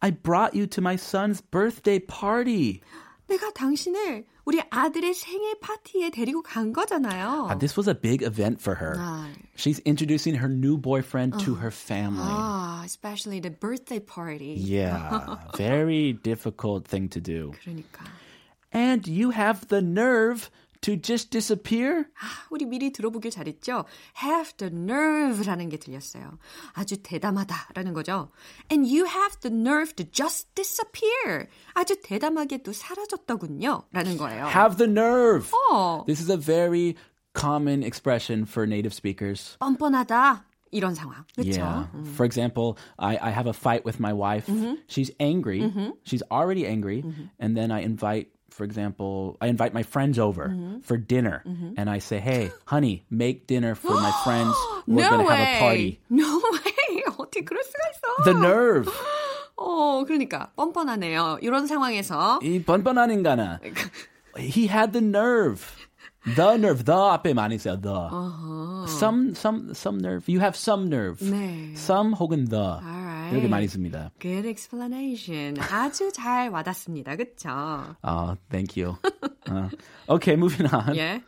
I 0.01 0.12
brought 0.12 0.53
you 0.53 0.68
to 0.68 0.82
my 0.82 0.96
son's 0.96 1.42
birthday 1.42 2.00
party. 2.00 2.82
내가 3.27 3.51
당신을 3.53 4.25
우리 4.46 4.62
아들의 4.70 5.13
생일 5.13 5.60
파티에 5.62 6.10
데리고 6.10 6.42
간 6.42 6.74
거잖아요. 6.74 7.48
Uh, 7.50 7.56
this 7.58 7.77
was 7.77 7.88
a 7.88 7.96
big 7.96 8.22
event 8.22 8.60
for 8.60 8.75
her. 8.75 8.96
아, 9.00 9.30
She's 9.56 9.80
introducing 9.86 10.36
her 10.36 10.50
new 10.50 10.77
boyfriend 10.77 11.39
to 11.46 11.56
her 11.56 11.72
family. 11.72 12.27
아, 12.27 12.84
especially 12.84 13.39
the 13.39 13.50
birthday 13.51 14.00
party. 14.00 14.56
Yeah, 14.60 15.38
very 15.56 16.12
difficult 16.12 16.86
thing 16.86 17.08
to 17.10 17.22
do. 17.22 17.53
그러니까. 17.63 18.03
And 18.74 19.08
you 19.08 19.32
have 19.32 19.70
the 19.70 19.82
nerve 19.82 20.50
to 20.82 20.98
just 21.01 21.30
disappear? 21.30 22.06
아, 22.20 22.46
우리 22.50 22.65
미리 22.65 22.92
들어보길 22.92 23.32
잘했죠? 23.32 23.86
have 24.22 24.53
the 24.58 24.74
nerve라는 24.74 25.70
게 25.70 25.77
들렸어요. 25.77 26.38
아주 26.74 26.98
대담하다라는 27.01 27.94
거죠. 27.94 28.32
And 28.70 28.86
you 28.89 29.06
have 29.06 29.39
the 29.39 29.56
nerve 29.56 29.94
to 29.96 30.06
just 30.12 30.53
disappear. 30.56 31.48
아주 31.74 31.96
대담하게 32.03 32.63
또 32.63 32.74
사라졌더군요. 32.74 33.84
라는 33.94 34.18
거예요. 34.18 34.48
Have 34.48 34.75
the 34.77 34.92
nerve. 34.92 35.50
어, 35.72 36.03
This 36.06 36.22
is 36.22 36.30
a 36.30 36.38
very 36.38 36.96
common 37.34 37.82
expression 37.84 38.44
for 38.44 38.68
native 38.68 38.94
speakers. 38.94 39.56
뻔뻔하다. 39.60 40.46
이런 40.72 40.96
상황. 40.96 41.24
그렇죠? 41.36 41.62
Yeah. 41.62 41.88
For 42.15 42.25
example, 42.25 42.75
I, 42.98 43.15
I 43.22 43.30
have 43.32 43.48
a 43.48 43.53
fight 43.53 43.86
with 43.86 44.00
my 44.01 44.12
wife. 44.12 44.48
She's 44.88 45.12
angry. 45.20 45.62
She's 46.03 46.24
already 46.32 46.65
angry. 46.65 47.03
And 47.39 47.56
then 47.56 47.72
I 47.72 47.82
invite, 47.82 48.30
for 48.50 48.63
example, 48.63 49.38
I 49.42 49.48
invite 49.48 49.74
my 49.74 49.84
friends 49.84 50.20
over 50.20 50.53
for 50.84 50.98
dinner. 50.98 51.42
And 51.77 51.89
I 51.89 51.98
say, 52.00 52.20
hey, 52.20 52.51
honey, 52.65 53.03
make 53.10 53.48
dinner 53.48 53.74
for 53.75 53.94
my 53.94 54.12
friends. 54.24 54.56
We're 54.86 55.01
no 55.03 55.10
going 55.10 55.25
to 55.25 55.30
way. 55.30 55.36
have 55.38 55.58
a 55.58 55.60
party. 55.60 56.00
No 56.10 56.42
way. 56.51 57.03
어떻게 57.18 57.44
그럴 57.44 57.63
수가 57.63 57.80
있어? 57.92 58.24
The 58.25 58.34
nerve. 58.39 58.92
어, 59.56 60.03
그러니까 60.06 60.51
뻔뻔하네요. 60.56 61.39
이런 61.42 61.68
상황에서 61.68 62.39
이 62.44 62.62
번번한 62.63 63.12
인간아. 63.12 63.60
He 64.38 64.68
had 64.68 64.94
the 64.94 65.01
nerve. 65.03 65.62
The 66.36 66.58
nerve. 66.58 66.84
The 66.86 66.98
앞에 66.98 67.34
많이 67.34 67.58
써요. 67.58 67.82
The. 67.82 68.88
Some, 68.88 69.34
some, 69.36 69.72
some 69.74 70.00
nerve. 70.00 70.27
You 70.27 70.39
have 70.39 70.56
some 70.56 70.88
nerve. 70.88 71.20
네. 71.20 71.74
Some 71.75 72.13
혹은 72.15 72.50
the. 72.50 72.80
Alright. 72.82 73.34
이렇게 73.34 73.48
많이 73.48 73.68
씁니다. 73.68 74.12
Good 74.20 74.48
explanation. 74.48 75.58
아주 75.60 76.12
잘 76.13 76.50
와닿습니다. 76.50 77.15
그쵸? 77.15 77.96
Oh, 78.03 78.36
thank 78.50 78.75
you. 78.77 78.98
Uh, 79.48 79.70
okay, 80.10 80.36
moving 80.36 80.68
on. 80.74 80.96
예. 80.96 81.22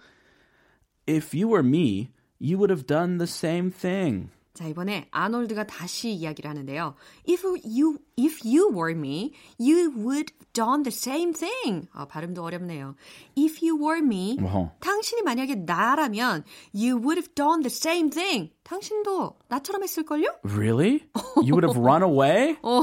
If 1.08 1.34
you 1.34 1.48
were 1.48 1.64
me, 1.64 2.12
you 2.40 2.58
would 2.58 2.70
have 2.70 2.86
done 2.86 3.18
the 3.18 3.28
same 3.28 3.72
thing. 3.72 4.30
자, 4.61 4.69
이번에 4.69 5.09
아놀드가 5.11 5.65
다시 5.67 6.13
이야기를 6.13 6.51
하는데요. 6.51 6.95
If 7.27 7.47
you, 7.65 7.97
if 8.19 8.47
you 8.47 8.69
were 8.71 8.95
me, 8.95 9.33
you 9.59 9.91
would 9.97 10.35
done 10.53 10.83
the 10.83 10.93
same 10.93 11.33
thing. 11.33 11.89
아, 11.95 12.07
발음도 12.07 12.43
어렵네요. 12.43 12.95
If 13.39 13.67
you 13.67 13.83
were 13.83 14.05
me, 14.05 14.37
어허. 14.39 14.73
당신이 14.81 15.23
만약에 15.23 15.55
나라면 15.65 16.45
you 16.75 16.99
would 16.99 17.17
have 17.17 17.35
done 17.35 17.63
the 17.63 17.73
same 17.73 18.11
thing. 18.11 18.51
당신도 18.65 19.39
나처럼 19.49 19.83
했을걸요? 19.83 20.29
Really? 20.45 21.07
You 21.43 21.55
would 21.55 21.65
have 21.65 21.81
run 21.81 22.03
away? 22.03 22.59
어, 22.61 22.83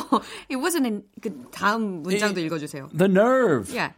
it 0.49 0.57
wasn't 0.57 0.85
an, 0.85 1.03
그 1.21 1.29
다음 1.51 2.01
문장도 2.01 2.39
읽어주세요. 2.39 2.89
The 2.89 3.07
nerve. 3.07 3.71
Yeah. 3.71 3.93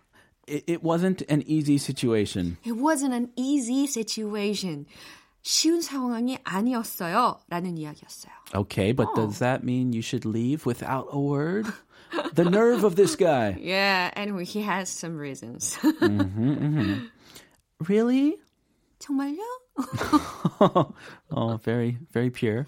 It, 0.48 0.66
it 0.68 0.84
wasn't 0.84 1.24
an 1.30 1.44
easy 1.48 1.78
situation. 1.78 2.58
It 2.66 2.76
wasn't 2.76 3.14
an 3.14 3.30
easy 3.38 3.88
situation. 3.88 4.86
쉬운 5.43 5.83
상황이 5.83 6.39
아니었어요. 6.45 7.41
라는 7.49 7.77
이야기였어요. 7.77 8.33
Okay, 8.55 8.93
but 8.93 9.09
does 9.15 9.39
that 9.41 9.63
mean 9.63 9.93
you 9.93 10.01
should 10.01 10.25
leave 10.25 10.65
without 10.65 11.09
a 11.13 11.19
word? 11.19 11.67
The 12.35 12.45
nerve 12.45 12.85
of 12.85 12.97
this 12.97 13.17
guy. 13.17 13.57
Yeah, 13.61 14.11
and 14.15 14.41
he 14.41 14.63
has 14.63 14.89
some 14.89 15.19
reasons. 15.19 15.77
Really? 17.89 18.37
정말요? 19.01 19.43
oh, 21.31 21.61
very, 21.63 21.99
very 22.13 22.31
pure. 22.31 22.67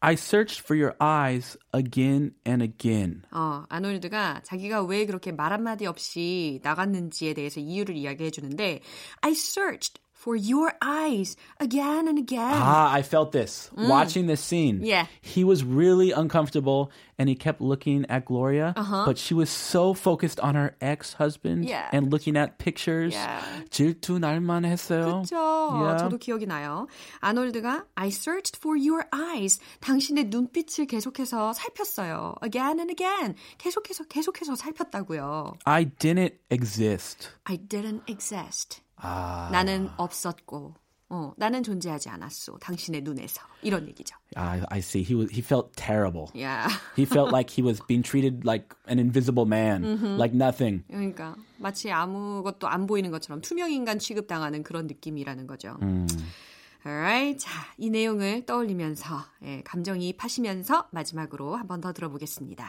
I 0.00 0.14
searched 0.14 0.60
for 0.60 0.74
your 0.74 0.94
eyes 1.00 1.56
again 1.72 2.32
and 2.44 2.62
again. 2.62 3.22
어, 3.32 3.64
아놀드가 3.68 4.40
자기가 4.44 4.82
왜 4.84 5.04
그렇게 5.06 5.32
말 5.32 5.52
한마디 5.52 5.86
없이 5.86 6.60
나갔는지에 6.62 7.34
대해서 7.34 7.60
이유를 7.60 7.96
이야기해 7.96 8.30
주는데 8.30 8.80
I 9.20 9.32
searched 9.32 10.00
for 10.20 10.34
your 10.34 10.72
eyes 10.82 11.36
again 11.60 12.08
and 12.08 12.18
again. 12.18 12.50
Ah, 12.50 12.90
I 12.92 13.02
felt 13.02 13.30
this 13.30 13.70
watching 13.76 14.26
this 14.26 14.40
scene. 14.40 14.80
Yeah. 14.82 15.06
He 15.22 15.44
was 15.44 15.62
really 15.62 16.10
uncomfortable 16.10 16.90
and 17.16 17.28
he 17.28 17.36
kept 17.36 17.60
looking 17.60 18.04
at 18.10 18.24
Gloria, 18.24 18.74
but 19.06 19.18
she 19.18 19.34
was 19.34 19.48
so 19.50 19.94
focused 19.94 20.40
on 20.40 20.56
her 20.56 20.74
ex-husband 20.80 21.64
Yeah. 21.66 21.86
and 21.92 22.10
looking 22.10 22.36
at 22.36 22.58
pictures. 22.58 23.14
Yeah. 23.14 23.40
질투 23.70 24.18
날만 24.18 24.64
했어요. 24.66 25.22
그렇죠. 25.22 25.36
Yeah. 25.78 26.02
저도 26.02 26.18
기억이 26.18 26.46
나요. 26.46 26.88
아놀드가 27.22 27.84
I 27.96 28.08
searched 28.08 28.56
for 28.56 28.76
your 28.76 29.06
eyes. 29.14 29.60
당신의 29.80 30.24
눈빛을 30.24 30.86
계속해서 30.86 31.52
살폈어요. 31.52 32.34
Again 32.42 32.80
and 32.80 32.90
again. 32.90 33.36
계속해서 33.58 34.02
계속해서 34.08 34.56
살폈다고요. 34.56 35.54
I 35.66 35.84
didn't 35.84 36.34
exist. 36.50 37.28
I 37.44 37.56
didn't 37.58 38.02
exist. 38.08 38.80
아. 39.01 39.49
나는 39.51 39.89
없었고, 39.97 40.75
어, 41.09 41.33
나는 41.35 41.61
존재하지 41.63 42.09
않았어. 42.09 42.57
당신의 42.59 43.01
눈에서. 43.01 43.41
이런 43.63 43.87
얘기죠. 43.89 44.15
I, 44.35 44.61
I 44.69 44.79
see. 44.79 45.03
He 45.03 45.13
was 45.13 45.29
he 45.31 45.41
felt 45.41 45.73
terrible. 45.75 46.27
Yeah. 46.33 46.69
He 46.95 47.03
felt 47.05 47.31
like 47.33 47.49
he 47.51 47.61
was 47.61 47.81
being 47.85 48.01
treated 48.01 48.45
like 48.47 48.73
an 48.89 48.97
invisible 48.99 49.45
man, 49.45 49.83
like 50.17 50.33
nothing. 50.33 50.83
그러니까 50.87 51.35
마치 51.57 51.91
아무것도 51.91 52.67
안 52.67 52.87
보이는 52.87 53.11
것처럼 53.11 53.41
투명 53.41 53.71
인간 53.71 53.99
취급당하는 53.99 54.63
그런 54.63 54.87
느낌이라는 54.87 55.47
거죠. 55.47 55.77
Alright. 56.85 57.37
자, 57.45 57.51
이 57.77 57.89
내용을 57.89 58.45
떠올리면서 58.45 59.19
예, 59.43 59.61
감정이입하시면서 59.63 60.87
마지막으로 60.91 61.55
한 61.55 61.67
번 61.67 61.81
더 61.81 61.91
들어보겠습니다. 61.93 62.65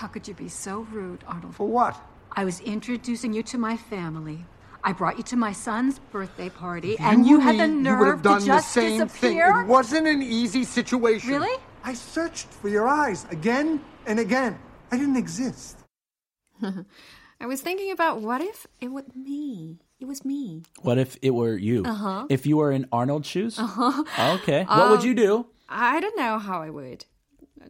How 0.00 0.08
could 0.12 0.30
you 0.30 0.36
be 0.36 0.46
so 0.46 0.86
rude, 0.92 1.24
Arnold? 1.26 1.54
For 1.54 1.66
what? 1.68 1.98
I 2.30 2.44
was 2.44 2.62
introducing 2.62 3.34
you 3.34 3.42
to 3.42 3.58
my 3.58 3.74
family. 3.74 4.44
I 4.84 4.92
brought 4.92 5.16
you 5.18 5.24
to 5.24 5.36
my 5.36 5.52
son's 5.52 5.98
birthday 5.98 6.48
party, 6.48 6.96
and 6.98 7.26
you 7.26 7.40
had 7.40 7.56
the 7.58 7.62
and 7.64 7.84
you 7.84 7.96
would 7.96 8.04
nerve 8.04 8.14
have 8.16 8.22
done 8.22 8.40
to 8.40 8.46
just 8.46 8.74
the 8.74 8.80
same 8.80 9.00
disappear. 9.02 9.52
thing. 9.52 9.62
It 9.62 9.66
wasn't 9.66 10.06
an 10.06 10.22
easy 10.22 10.64
situation. 10.64 11.30
Really? 11.30 11.58
I 11.84 11.94
searched 11.94 12.46
for 12.46 12.68
your 12.68 12.86
eyes 12.88 13.26
again 13.30 13.80
and 14.06 14.18
again. 14.18 14.58
I 14.90 14.96
didn't 14.96 15.16
exist. 15.16 15.78
I 16.62 17.46
was 17.46 17.60
thinking 17.60 17.92
about 17.92 18.20
what 18.20 18.40
if 18.40 18.66
it 18.80 18.88
was 18.88 19.04
me? 19.14 19.78
It 20.00 20.06
was 20.06 20.24
me. 20.24 20.62
What 20.82 20.98
if 20.98 21.16
it 21.22 21.30
were 21.30 21.56
you? 21.56 21.84
Uh-huh. 21.84 22.26
If 22.28 22.46
you 22.46 22.56
were 22.56 22.72
in 22.72 22.86
Arnold's 22.92 23.28
shoes? 23.28 23.58
Okay. 23.58 24.64
What 24.68 24.90
would 24.90 25.04
you 25.04 25.14
do? 25.14 25.46
I 25.68 26.00
don't 26.00 26.16
know 26.16 26.38
how 26.38 26.62
I 26.62 26.70
would. 26.70 27.04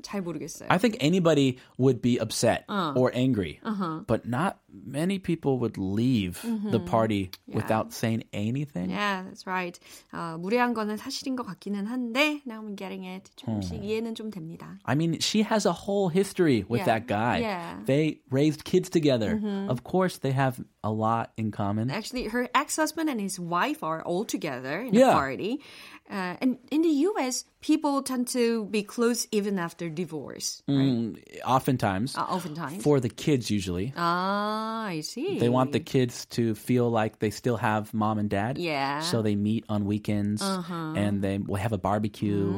잘 0.02 0.22
모르겠어요. 0.22 0.68
I 0.72 0.78
think 0.80 0.98
anybody 1.00 1.58
would 1.78 2.02
be 2.02 2.18
upset 2.20 2.66
Uh. 2.68 2.94
or 2.98 3.12
angry, 3.14 3.60
Uh-huh. 3.64 4.02
but 4.08 4.26
not 4.26 4.58
many 4.74 5.20
people 5.20 5.60
would 5.60 5.78
leave 5.78 6.42
the 6.72 6.80
party 6.80 7.30
without 7.48 7.94
saying 7.94 8.24
anything. 8.34 8.90
Yeah, 8.90 9.22
that's 9.22 9.46
right. 9.46 9.78
어, 10.12 10.40
무례한 10.42 10.74
거는 10.74 10.98
사실인 10.98 11.36
것 11.36 11.46
같기는 11.46 11.86
한데, 11.86 12.42
now 12.48 12.60
I'm 12.60 12.76
getting 12.76 13.06
it. 13.06 13.30
조금씩 13.38 13.84
이해는 13.84 14.16
좀 14.16 14.32
됩니다. 14.32 14.80
I 14.86 14.96
mean, 14.96 15.20
she 15.22 15.44
has 15.44 15.68
a 15.68 15.74
whole 15.86 16.10
history 16.10 16.66
with 16.68 16.82
Yeah. 16.82 16.98
that 17.00 17.06
guy. 17.08 17.38
Yeah. 17.46 17.78
They 17.86 18.22
raised 18.32 18.64
kids 18.66 18.90
together. 18.90 19.38
Of 19.70 19.84
course, 19.84 20.18
they 20.18 20.32
have 20.34 20.58
a 20.84 20.90
lot 20.90 21.30
in 21.38 21.52
common. 21.52 21.92
Actually, 21.92 22.30
her 22.34 22.50
ex-husband 22.56 23.10
and 23.14 23.22
his 23.22 23.40
wife 23.40 23.84
are 23.84 24.02
all 24.02 24.26
together 24.26 24.82
in 24.82 24.96
Yeah. 24.98 25.14
a 25.14 25.14
party. 25.14 25.62
Uh, 26.10 26.36
and 26.42 26.58
in 26.70 26.82
the 26.82 26.92
U.S., 27.16 27.46
people 27.62 28.02
tend 28.04 28.28
to 28.28 28.66
be 28.70 28.84
close 28.84 29.26
even 29.32 29.58
after 29.58 29.88
divorce, 29.90 30.62
right? 30.68 30.78
Mm, 30.78 31.16
oftentimes, 31.48 32.14
Uh, 32.18 32.28
oftentimes. 32.28 32.84
for 32.84 33.00
the 33.00 33.08
kids, 33.10 33.50
usually. 33.50 33.94
ah, 33.96 34.84
I 34.86 35.00
see. 35.02 35.40
They 35.40 35.48
want 35.50 35.72
the 35.72 35.80
kids 35.80 36.26
to 36.36 36.54
feel 36.56 36.90
like 36.92 37.20
they 37.20 37.32
still 37.32 37.56
have 37.58 37.94
mom 37.94 38.20
and 38.20 38.30
dad. 38.30 38.58
Yeah. 38.60 39.00
So 39.02 39.22
they 39.24 39.36
meet 39.36 39.64
on 39.70 39.86
weekends 39.86 40.42
and 40.44 41.22
they 41.24 41.40
will 41.40 41.60
have 41.62 41.72
a 41.74 41.80
barbecue. 41.80 42.52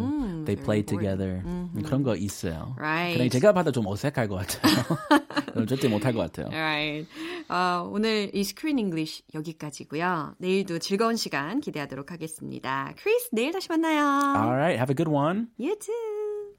they 0.45 0.55
play 0.55 0.81
together. 0.83 1.41
그런 1.85 2.03
거 2.03 2.15
있어요. 2.15 2.75
Right. 2.77 3.17
그냥 3.17 3.29
제가 3.29 3.53
봐도 3.53 3.71
좀 3.71 3.85
어색할 3.87 4.27
것 4.27 4.41
같아요. 4.45 5.65
절대 5.67 5.87
못할 5.87 6.13
것 6.13 6.19
같아요. 6.31 6.47
Alright. 6.53 7.07
어, 7.49 7.89
오늘 7.91 8.29
이 8.33 8.43
스크린 8.43 8.77
잉글리쉬 8.79 9.23
여기까지고요. 9.33 10.35
내일도 10.39 10.79
즐거운 10.79 11.15
시간 11.15 11.61
기대하도록 11.61 12.11
하겠습니다. 12.11 12.93
크리스, 12.97 13.29
내일 13.31 13.51
다시 13.51 13.69
만나요. 13.69 14.01
All 14.35 14.53
right. 14.53 14.77
Have 14.77 14.88
a 14.90 14.94
good 14.94 15.10
one. 15.10 15.46
You 15.58 15.76
too. 15.78 16.54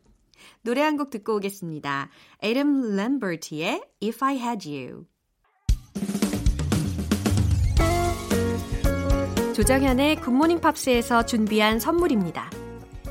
노래 0.63 0.81
한 0.81 0.97
곡 0.97 1.09
듣고 1.09 1.35
오겠습니다. 1.35 2.09
Adam 2.43 2.95
Lambert의 2.97 3.83
If 4.01 4.23
I 4.23 4.37
Had 4.37 4.69
You. 4.69 5.05
조정현의 9.55 10.21
굿모닝 10.21 10.61
팝스에서 10.61 11.25
준비한 11.25 11.79
선물입니다. 11.79 12.49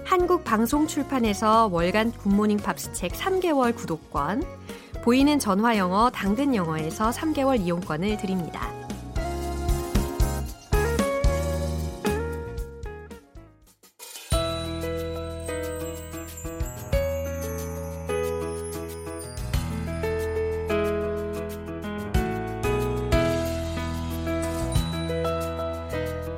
한국 0.04 0.42
방송 0.42 0.86
출판에서 0.86 1.68
월간 1.70 2.12
굿모닝 2.12 2.56
팝스 2.58 2.92
책 2.94 3.12
3개월 3.12 3.76
구독권, 3.76 4.42
보이는 5.04 5.38
전화 5.38 5.76
영어 5.76 6.10
당근 6.10 6.54
영어에서 6.54 7.10
3개월 7.10 7.60
이용권을 7.60 8.16
드립니다. 8.16 8.79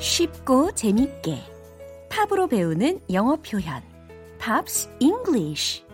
쉽고 0.03 0.73
재밌게. 0.73 1.39
팝으로 2.09 2.49
배우는 2.49 3.01
영어 3.13 3.37
표현. 3.37 3.81
Pops 4.41 4.91
English 4.99 5.85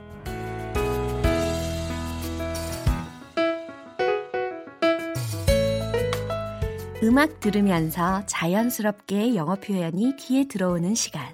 음악 7.02 7.38
들으면서 7.40 8.24
자연스럽게 8.24 9.34
영어 9.34 9.56
표현이 9.56 10.16
귀에 10.16 10.44
들어오는 10.48 10.94
시간. 10.94 11.30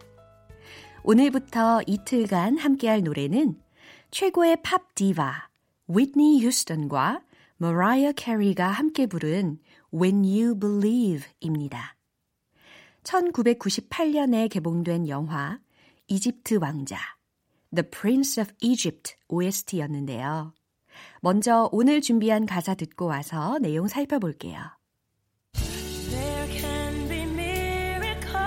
오늘부터 1.05 1.81
이틀간 1.87 2.59
함께할 2.59 3.05
노래는 3.05 3.57
최고의 4.11 4.63
팝 4.65 4.97
디바 4.97 5.49
위트니 5.87 6.45
휴스턴과 6.45 7.21
머라이어 7.57 8.13
캐리가 8.13 8.67
함께 8.67 9.07
부른 9.07 9.61
When 9.95 10.25
You 10.25 10.59
Believe입니다. 10.59 11.94
1998년에 13.05 14.51
개봉된 14.51 15.09
영화 15.09 15.61
이집트 16.09 16.59
왕자 16.61 16.99
The 17.75 17.89
Prince 17.89 18.43
of 18.43 18.53
Egypt 18.61 19.15
OST였는데요. 19.29 20.53
먼저 21.21 21.69
오늘 21.73 22.01
준비한 22.01 22.47
가사 22.47 22.75
듣고 22.75 23.07
와서 23.07 23.59
내용 23.61 23.89
살펴볼게요. 23.89 24.59
There 26.11 26.47
can 26.61 27.09
be 27.09 27.23
miracles 27.23 28.45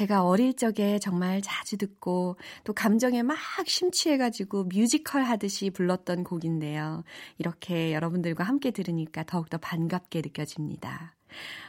제가 0.00 0.24
어릴 0.24 0.54
적에 0.54 0.98
정말 0.98 1.42
자주 1.42 1.76
듣고 1.76 2.36
또 2.64 2.72
감정에 2.72 3.22
막 3.22 3.36
심취해가지고 3.66 4.64
뮤지컬 4.64 5.24
하듯이 5.24 5.68
불렀던 5.68 6.24
곡인데요. 6.24 7.04
이렇게 7.36 7.92
여러분들과 7.92 8.42
함께 8.42 8.70
들으니까 8.70 9.24
더욱더 9.24 9.58
반갑게 9.58 10.22
느껴집니다. 10.22 11.14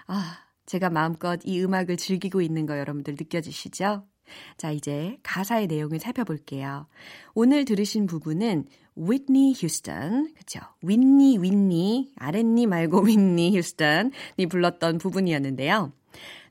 아, 0.07 0.37
제가 0.65 0.89
마음껏 0.89 1.41
이 1.43 1.61
음악을 1.61 1.97
즐기고 1.97 2.41
있는 2.41 2.65
거 2.65 2.79
여러분들 2.79 3.15
느껴지시죠? 3.19 4.07
자, 4.55 4.71
이제 4.71 5.17
가사의 5.23 5.67
내용을 5.67 5.99
살펴볼게요. 5.99 6.87
오늘 7.33 7.65
들으신 7.65 8.05
부분은 8.05 8.65
위트니 8.95 9.55
휴스턴, 9.57 10.33
그쵸? 10.35 10.61
윈니, 10.83 11.39
윈니, 11.39 12.13
아랫니 12.15 12.65
말고 12.65 13.01
윈니 13.01 13.57
휴스턴이 13.57 14.45
불렀던 14.49 14.99
부분이었는데요. 14.99 15.91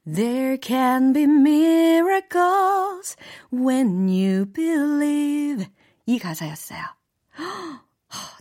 There 0.06 0.56
can 0.56 1.12
be 1.12 1.24
miracles 1.24 3.16
when 3.52 4.08
you 4.08 4.46
believe. 4.46 5.66
이 6.06 6.18
가사였어요. 6.18 6.80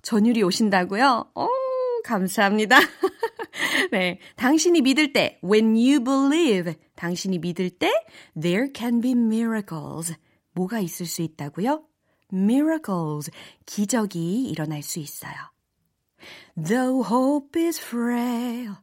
전율이 0.02 0.42
오신다고요? 0.44 1.32
오, 1.36 1.50
감사합니다. 2.04 2.80
네. 3.92 4.20
당신이 4.36 4.82
믿을 4.82 5.14
때, 5.14 5.40
when 5.44 5.76
you 5.76 6.04
believe, 6.04 6.76
당신이 6.96 7.40
믿을 7.40 7.70
때, 7.70 7.92
there 8.40 8.70
can 8.74 9.02
be 9.02 9.12
miracles. 9.12 10.16
뭐가 10.54 10.80
있을 10.80 11.06
수 11.06 11.22
있다고요? 11.22 11.84
miracles. 12.34 13.30
기적이 13.66 14.50
일어날 14.50 14.82
수 14.82 15.00
있어요. 15.00 15.34
Though 16.56 17.08
hope 17.08 17.62
is 17.62 17.80
frail, 17.80 18.76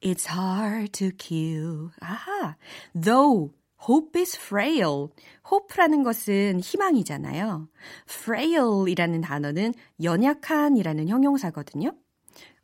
it's 0.00 0.26
hard 0.26 0.92
to 0.92 1.10
kill. 1.16 1.90
아하. 2.00 2.56
Though 2.94 3.52
hope 3.88 4.20
is 4.20 4.36
frail. 4.36 5.08
hope라는 5.50 6.02
것은 6.02 6.60
희망이잖아요. 6.60 7.68
frail이라는 8.08 9.20
단어는 9.20 9.74
연약한이라는 10.02 11.08
형용사거든요. 11.08 11.92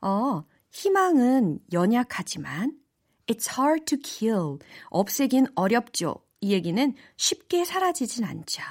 어, 0.01 0.45
희망은 0.71 1.61
연약하지만 1.73 2.79
it's 3.27 3.59
hard 3.59 3.85
to 3.87 3.99
kill. 4.03 4.59
없애긴 4.91 5.47
어렵죠. 5.55 6.17
이 6.41 6.53
얘기는 6.53 6.95
쉽게 7.17 7.65
사라지진 7.65 8.25
않죠. 8.25 8.63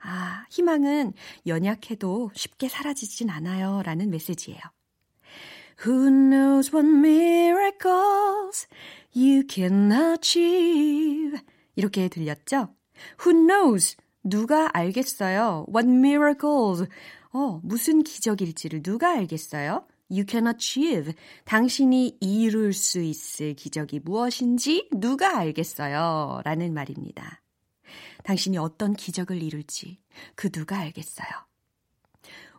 아, 0.00 0.44
희망은 0.50 1.14
연약해도 1.46 2.30
쉽게 2.34 2.68
사라지진 2.68 3.30
않아요. 3.30 3.82
라는 3.82 4.10
메시지예요. 4.10 4.60
Who 5.84 6.08
knows 6.08 6.72
what 6.72 6.88
miracles 6.88 8.66
you 9.14 9.42
can 9.48 9.92
achieve? 9.92 11.38
이렇게 11.74 12.08
들렸죠? 12.08 12.74
Who 13.24 13.46
knows? 13.46 13.96
누가 14.24 14.70
알겠어요? 14.72 15.66
What 15.68 15.88
miracles? 15.88 16.88
어, 17.32 17.60
무슨 17.62 18.02
기적일지를 18.02 18.82
누가 18.82 19.10
알겠어요? 19.12 19.86
You 20.10 20.24
can 20.28 20.46
achieve. 20.46 21.14
당신이 21.44 22.18
이룰 22.20 22.72
수 22.72 23.00
있을 23.00 23.54
기적이 23.54 24.00
무엇인지 24.00 24.88
누가 24.92 25.36
알겠어요? 25.36 26.40
라는 26.44 26.72
말입니다. 26.72 27.42
당신이 28.24 28.56
어떤 28.58 28.94
기적을 28.94 29.42
이룰지 29.42 29.98
그 30.34 30.50
누가 30.50 30.78
알겠어요? 30.78 31.28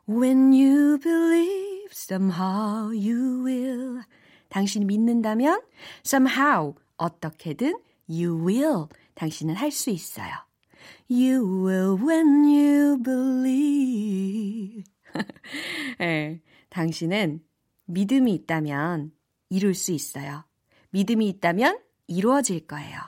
When 0.08 0.54
you 0.54 1.00
believe, 1.00 1.77
somehow 1.92 2.92
you 2.92 3.44
will. 3.46 4.02
당신이 4.50 4.86
믿는다면 4.86 5.62
somehow 6.06 6.76
어떻게든 6.98 7.80
you 8.10 8.46
will. 8.46 8.88
당신은 9.16 9.56
할 9.56 9.72
수 9.72 9.90
있어요. 9.90 10.32
You 11.10 11.66
will 11.66 12.02
when 12.02 12.44
you 12.46 13.02
believe. 13.02 14.84
네, 16.00 16.42
당신은 16.70 17.42
믿음이 17.86 18.34
있다면 18.34 19.12
이룰 19.50 19.74
수 19.74 19.92
있어요. 19.92 20.44
믿음이 20.92 21.28
있다면 21.30 21.80
이루어질 22.08 22.68
거예요. 22.68 23.00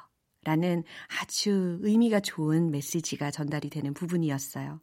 라는 0.44 0.84
아주 1.22 1.80
의미가 1.82 2.22
좋은 2.22 2.72
메시지가 2.72 3.30
전달이 3.32 3.70
되는 3.70 3.94
부분이었어요. 3.94 4.80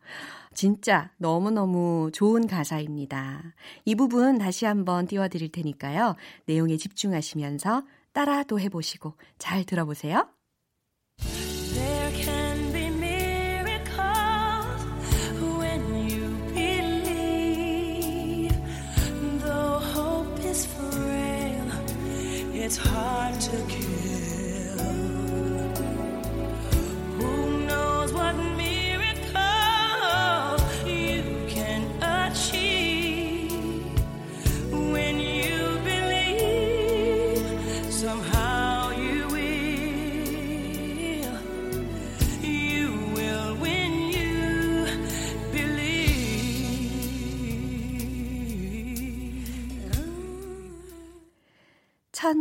진짜 0.55 1.11
너무너무 1.17 2.11
좋은 2.13 2.47
가사입니다. 2.47 3.55
이 3.85 3.95
부분 3.95 4.39
다시 4.39 4.67
한번 4.67 5.07
띄워드릴 5.07 5.51
테니까요. 5.53 6.15
내용에 6.45 6.77
집중하시면서 6.77 7.83
따라도 8.13 8.61
해보시고 8.61 9.15
잘 9.39 9.65
들어보세요. 9.65 10.29
There 11.75 12.13
can 12.25 12.73
be 12.73 12.87
miracles 12.87 14.27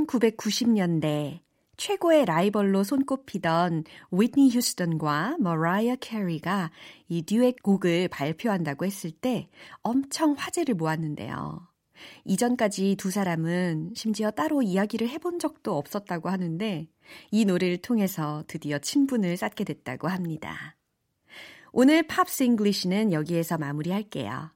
1990년대 0.06 1.40
최고의 1.78 2.26
라이벌로 2.26 2.84
손꼽히던 2.84 3.84
위트니 4.12 4.50
휴스턴과 4.52 5.38
머라이어 5.40 5.98
캐리가 5.98 6.72
이 7.10 7.24
듀엣 7.24 7.62
곡을 7.62 8.08
발표한다고 8.08 8.86
했을 8.86 9.12
때 9.12 9.50
엄청 9.82 10.34
화제를 10.38 10.76
모았는데요. 10.76 11.68
이전까지 12.26 12.96
두 12.98 13.10
사람은 13.12 13.94
심지어 13.96 14.32
따로 14.32 14.62
이야기를 14.62 15.10
해본 15.10 15.40
적도 15.40 15.78
없었다고 15.78 16.30
하는데 16.30 16.88
이 17.32 17.46
노래를 17.46 17.78
통해서 17.78 18.44
드디어 18.48 18.80
친분을 18.80 19.38
쌓게 19.38 19.64
됐다고 19.64 20.08
합니다. 20.08 20.76
오늘 21.72 22.04
Pops 22.04 22.44
English는 22.44 23.12
여기에서 23.12 23.58
마무리할게요. 23.58 24.52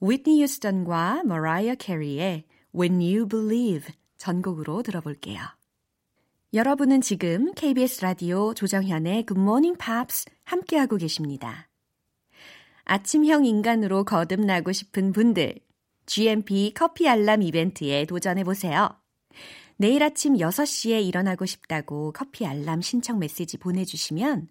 위트니 0.00 0.42
휴스턴과 0.42 1.22
머라이어 1.24 1.74
캐리의 1.76 2.44
When 2.74 3.00
You 3.00 3.26
Believe 3.28 3.94
전곡으로 4.18 4.82
들어볼게요. 4.82 5.40
여러분은 6.54 7.00
지금 7.00 7.52
KBS 7.54 8.02
라디오 8.02 8.54
조정현의 8.54 9.26
Good 9.26 9.40
Morning 9.40 9.78
Pops 9.78 10.26
함께하고 10.44 10.96
계십니다. 10.96 11.68
아침형 12.84 13.44
인간으로 13.44 14.04
거듭나고 14.04 14.72
싶은 14.72 15.12
분들, 15.12 15.56
GMP 16.06 16.72
커피 16.74 17.08
알람 17.08 17.42
이벤트에 17.42 18.06
도전해보세요. 18.06 18.96
내일 19.76 20.02
아침 20.02 20.34
6시에 20.34 21.04
일어나고 21.04 21.44
싶다고 21.44 22.12
커피 22.12 22.46
알람 22.46 22.80
신청 22.80 23.18
메시지 23.18 23.58
보내주시면 23.58 24.48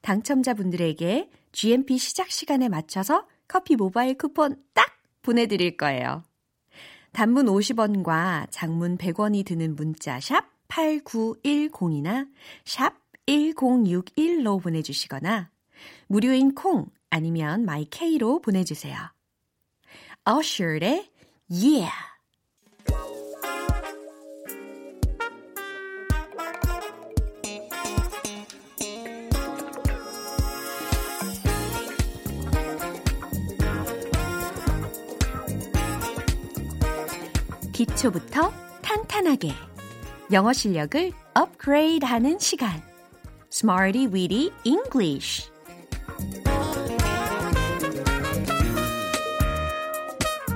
당첨자분들에게 0.00 1.30
GMP 1.52 1.98
시작 1.98 2.30
시간에 2.30 2.68
맞춰서 2.68 3.26
커피 3.46 3.76
모바일 3.76 4.18
쿠폰 4.18 4.56
딱 4.74 4.90
보내드릴 5.22 5.76
거예요. 5.76 6.24
단문 7.12 7.46
50원과 7.46 8.48
장문 8.50 8.98
100원이 8.98 9.44
드는 9.44 9.76
문자 9.76 10.20
샵 10.20 10.44
8910이나 10.68 12.28
샵 12.64 12.94
1061로 13.26 14.62
보내주시거나 14.62 15.50
무료인 16.06 16.54
콩 16.54 16.86
아니면 17.10 17.64
마이케이로 17.64 18.40
보내주세요. 18.40 18.96
Usher의 20.28 21.10
Yeah! 21.50 22.15
기초부터 37.76 38.50
탄탄하게 38.80 39.50
영어 40.32 40.54
실력을 40.54 41.12
업그레이드 41.34 42.06
하는 42.06 42.38
시간 42.38 42.70
Smarty 43.52 44.06
Weedy 44.06 44.50
English 44.64 45.50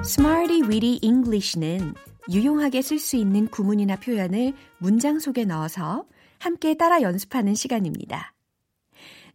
Smarty 0.03 0.63
Weedy 0.63 0.99
English는 1.03 1.93
유용하게 2.31 2.81
쓸 2.81 2.99
수 2.99 3.17
있는 3.17 3.49
구문이나 3.49 3.97
표현을 3.97 4.55
문장 4.79 5.19
속에 5.19 5.45
넣어서 5.45 6.07
함께 6.39 6.73
따라 6.73 7.03
연습하는 7.03 7.55
시간입니다. 7.55 8.33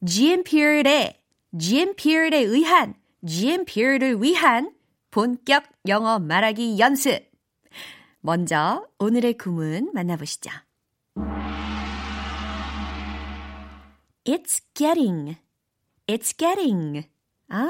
GMP의 0.04 1.20
GMP에 1.56 2.30
의한 2.34 2.96
GMP를 3.28 4.24
위한 4.24 4.74
본격 5.12 5.64
영어 5.88 6.18
말하기 6.18 6.80
연습. 6.80 7.35
먼저 8.26 8.88
오늘의 8.98 9.38
구문 9.38 9.92
만나보시죠. 9.94 10.50
It's 14.24 14.64
getting. 14.74 15.38
It's 16.08 16.36
getting. 16.36 17.08
아, 17.50 17.70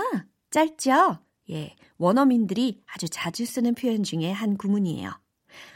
짧죠? 0.52 1.20
예, 1.50 1.76
원어민들이 1.98 2.82
아주 2.86 3.10
자주 3.10 3.46
쓰는 3.46 3.76
표현 3.76 4.04
중에 4.04 4.32
한 4.32 4.56
구문이에요. 4.56 5.12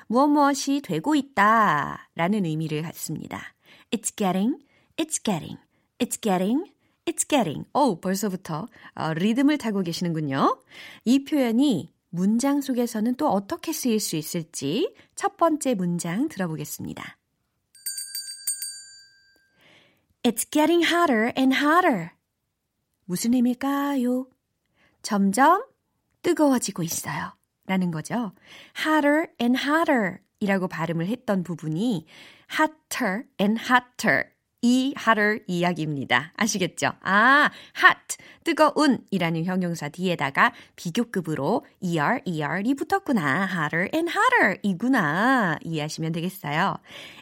무엇 0.07 0.27
무엇이 0.27 0.79
되고 0.79 1.13
있다 1.13 2.09
라는 2.15 2.45
의미를 2.45 2.81
갖습니다. 2.81 3.53
It's 3.91 4.15
getting, 4.15 4.63
it's 4.95 5.21
getting, 5.21 5.59
it's 5.99 6.21
getting, 6.21 6.71
It's 7.09 7.27
getting. 7.27 7.67
오, 7.73 7.99
벌써부터 7.99 8.67
어, 8.93 9.13
리듬을 9.15 9.57
타고 9.57 9.81
계시는군요. 9.81 10.61
이 11.05 11.23
표현이 11.23 11.91
문장 12.09 12.61
속에서는 12.61 13.15
또 13.15 13.29
어떻게 13.29 13.71
쓰일 13.71 13.99
수 13.99 14.15
있을지 14.15 14.93
첫 15.15 15.37
번째 15.37 15.75
문장 15.75 16.27
들어보겠습니다. 16.27 17.17
It's 20.23 20.49
getting 20.51 20.85
hotter 20.85 21.31
and 21.37 21.55
hotter. 21.55 22.11
무슨 23.05 23.33
의미일까요? 23.33 24.27
점점 25.01 25.63
뜨거워지고 26.21 26.83
있어요. 26.83 27.33
라는 27.65 27.91
거죠. 27.91 28.33
hotter 28.77 29.27
and 29.39 29.59
hotter 29.59 30.17
이라고 30.39 30.67
발음을 30.67 31.07
했던 31.07 31.43
부분이 31.43 32.05
hotter 32.51 33.23
and 33.39 33.61
hotter 33.61 34.31
이 34.61 34.93
hotter 34.97 35.39
이야기입니다. 35.47 36.33
아시겠죠? 36.35 36.91
아, 37.01 37.49
hot, 37.77 38.17
뜨거운 38.43 38.99
이라는 39.11 39.45
형용사 39.45 39.89
뒤에다가 39.89 40.51
비교급으로 40.75 41.65
er, 41.81 42.21
er이 42.25 42.73
붙었구나. 42.73 43.47
hotter 43.47 43.89
and 43.93 44.11
hotter 44.11 44.59
이구나. 44.63 45.57
이해하시면 45.63 46.11
되겠어요. 46.11 46.77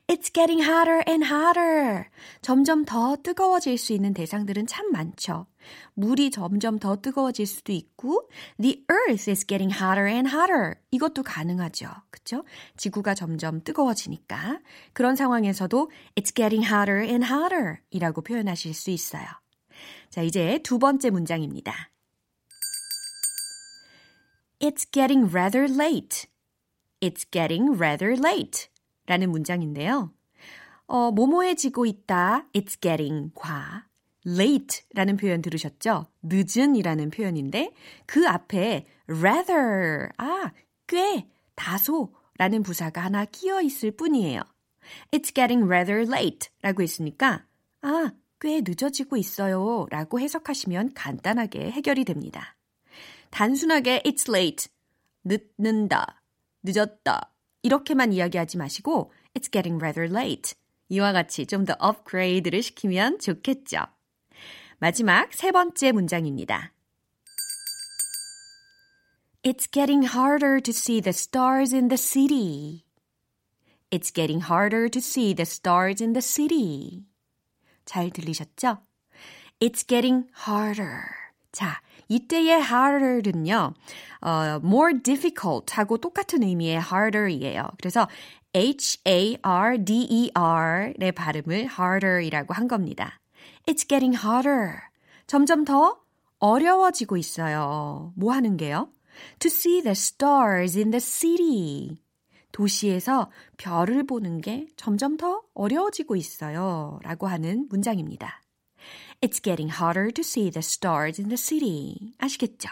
It's 0.08 0.34
getting 0.34 0.64
hotter 0.64 1.04
and 1.08 1.26
hotter. 1.26 2.06
점점 2.42 2.86
더 2.86 3.18
뜨거워질 3.22 3.78
수 3.78 3.94
있는 3.94 4.14
대상들은 4.14 4.68
참 4.68 4.92
많죠. 4.92 5.46
물이 5.94 6.32
점점 6.32 6.80
더 6.80 6.96
뜨거워질 6.98 7.46
수도 7.46 7.72
있고 7.72 8.30
The 8.62 8.86
earth 8.92 9.30
is 9.30 9.46
getting 9.46 9.74
hotter 9.74 10.08
and 10.08 10.30
hotter. 10.30 10.76
이것도 10.92 11.24
가능하죠. 11.24 11.90
그쵸? 12.10 12.44
지구가 12.78 13.16
점점 13.16 13.62
뜨거워지니까 13.64 14.60
그런 14.94 15.16
상황에서도 15.16 15.90
It's 16.16 16.36
getting 16.36 16.66
hotter 16.66 17.02
and 17.04 17.26
hotter 17.26 17.80
이라고 17.90 18.22
표현하실 18.22 18.74
수 18.74 18.92
있어요. 18.92 19.26
자, 20.10 20.22
이제 20.22 20.60
두 20.64 20.80
번째 20.80 21.10
문장입니다. 21.10 21.92
It's 24.60 24.92
getting 24.92 25.30
rather 25.32 25.72
late. 25.72 26.28
It's 27.02 27.26
getting 27.32 27.76
rather 27.78 28.14
late. 28.14 28.70
라는 29.06 29.32
문장인데요. 29.32 30.12
어, 30.88 31.12
모모해지고 31.12 31.86
있다. 31.86 32.48
It's 32.54 32.80
getting 32.82 33.34
과 33.36 33.87
late라는 34.28 35.18
표현 35.18 35.42
들으셨죠? 35.42 36.06
늦은이라는 36.24 37.10
표현인데 37.10 37.72
그 38.06 38.28
앞에 38.28 38.86
rather 39.08 40.10
아, 40.18 40.52
꽤 40.88 41.28
다소라는 41.56 42.64
부사가 42.64 43.02
하나 43.04 43.26
끼어 43.26 43.62
있을 43.62 43.92
뿐이에요. 43.92 44.42
It's 45.12 45.34
getting 45.34 45.66
rather 45.66 46.02
late 46.02 46.50
라고 46.62 46.84
했으니까 46.84 47.46
아, 47.82 48.12
꽤 48.40 48.62
늦어지고 48.62 49.18
있어요 49.18 49.88
라고 49.90 50.20
해석하시면 50.20 50.94
간단하게 50.94 51.72
해결이 51.72 52.06
됩니다. 52.06 52.56
단순하게 53.32 54.02
it's 54.06 54.30
late, 54.30 54.68
늦는다, 55.24 56.22
늦었다 56.64 57.34
이렇게만 57.64 58.14
이야기하지 58.14 58.58
마시고 58.58 59.12
it's 59.34 59.52
getting 59.52 59.82
rather 59.82 60.10
late 60.14 60.54
이와 60.90 61.12
같이 61.12 61.46
좀 61.46 61.66
더 61.66 61.76
업그레이드를 61.80 62.62
시키면 62.62 63.20
좋겠죠. 63.20 63.80
마지막 64.80 65.34
세 65.34 65.52
번째 65.52 65.92
문장입니다. 65.92 66.72
It's 69.42 69.72
getting 69.72 70.08
harder 70.08 70.62
to 70.62 70.72
see 70.72 71.02
the 71.02 71.10
stars 71.10 71.74
in 71.74 71.88
the 71.88 71.98
city. 71.98 72.84
It's 73.90 74.14
getting 74.14 74.46
harder 74.46 74.88
to 74.88 75.00
see 75.00 75.34
the 75.34 75.48
stars 75.48 76.04
in 76.04 76.14
the 76.14 76.22
city. 76.22 77.08
잘 77.86 78.12
들리셨죠? 78.12 78.78
It's 79.60 79.88
getting 79.88 80.28
harder. 80.48 81.02
자, 81.52 81.82
이때의 82.08 82.62
harder는요, 82.62 83.74
어, 84.22 84.60
more 84.64 85.02
difficult 85.02 85.74
하고 85.74 85.98
똑같은 85.98 86.44
의미의 86.44 86.78
harder이에요. 86.78 87.68
그래서 87.80 88.08
H-A-R-D-E-R의 88.54 89.42
발음을 91.14 91.68
harder이라고 91.80 92.54
한 92.54 92.68
겁니다. 92.68 93.20
It's 93.66 93.88
getting 93.88 94.18
hotter. 94.18 94.82
점점 95.28 95.66
더 95.66 96.00
어려워지고 96.40 97.18
있어요. 97.18 98.14
뭐 98.16 98.34
하는 98.34 98.58
게요? 98.58 98.90
To 99.40 99.48
see 99.48 99.82
the 99.82 99.92
stars 99.92 100.78
in 100.78 100.92
the 100.92 101.00
city. 101.00 101.98
도시에서 102.52 103.30
별을 103.58 104.06
보는 104.06 104.42
게 104.42 104.68
점점 104.76 105.18
더 105.18 105.44
어려워지고 105.54 106.16
있어요. 106.16 107.00
라고 107.04 107.28
하는 107.28 107.68
문장입니다. 107.70 108.42
It's 109.22 109.44
getting 109.44 109.74
harder 109.74 110.12
to 110.12 110.22
see 110.22 110.50
the 110.50 110.60
stars 110.60 111.22
in 111.22 111.30
the 111.30 111.38
city. 111.38 112.14
아시겠죠? 112.18 112.70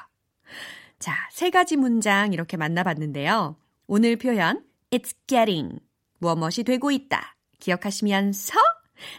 자, 1.00 1.14
세 1.32 1.50
가지 1.50 1.76
문장 1.76 2.34
이렇게 2.34 2.58
만나봤는데요. 2.58 3.58
오늘 3.88 4.16
표현 4.16 4.64
It's 4.92 5.16
getting 5.28 5.80
무엇이 6.20 6.64
되고 6.64 6.90
있다. 6.90 7.36
기억하시면서 7.60 8.54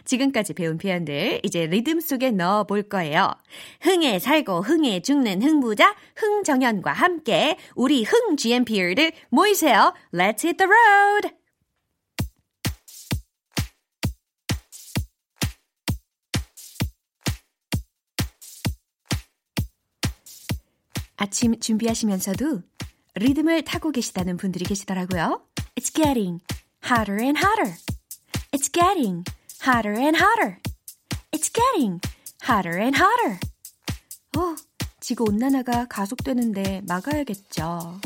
지금까지 0.05 0.53
배운 0.53 0.77
표현들 0.77 1.41
이제 1.43 1.65
리듬 1.65 1.99
속에 1.99 2.31
넣어 2.31 2.63
볼 2.65 2.83
거예요. 2.83 3.33
흥에 3.81 4.19
살고 4.19 4.61
흥에 4.61 5.01
죽는 5.01 5.41
흥부자 5.41 5.95
흥정현과 6.15 6.91
함께 6.91 7.57
우리 7.75 8.03
흥 8.03 8.37
GMP를 8.37 9.11
모이세요. 9.29 9.93
Let's 10.13 10.43
hit 10.43 10.57
the 10.57 10.69
road! 10.69 11.37
아침 21.17 21.59
준비하시면서도 21.59 22.61
리듬을 23.15 23.63
타고 23.63 23.91
계시다는 23.91 24.37
분들이 24.37 24.65
계시더라고요. 24.65 25.41
It's 25.75 25.93
getting 25.93 26.43
hotter 26.83 27.19
and 27.19 27.39
hotter. 27.39 27.75
It's 28.51 28.71
getting 28.71 29.23
hotter 29.60 29.92
and 29.92 30.16
hotter. 30.16 30.58
It's 31.32 31.48
getting 31.48 32.00
hotter 32.42 32.78
and 32.78 32.96
hotter. 32.96 33.38
어, 34.36 34.56
지구 35.00 35.24
온난화가 35.24 35.86
가속되는데 35.88 36.82
막아야겠죠. 36.86 38.00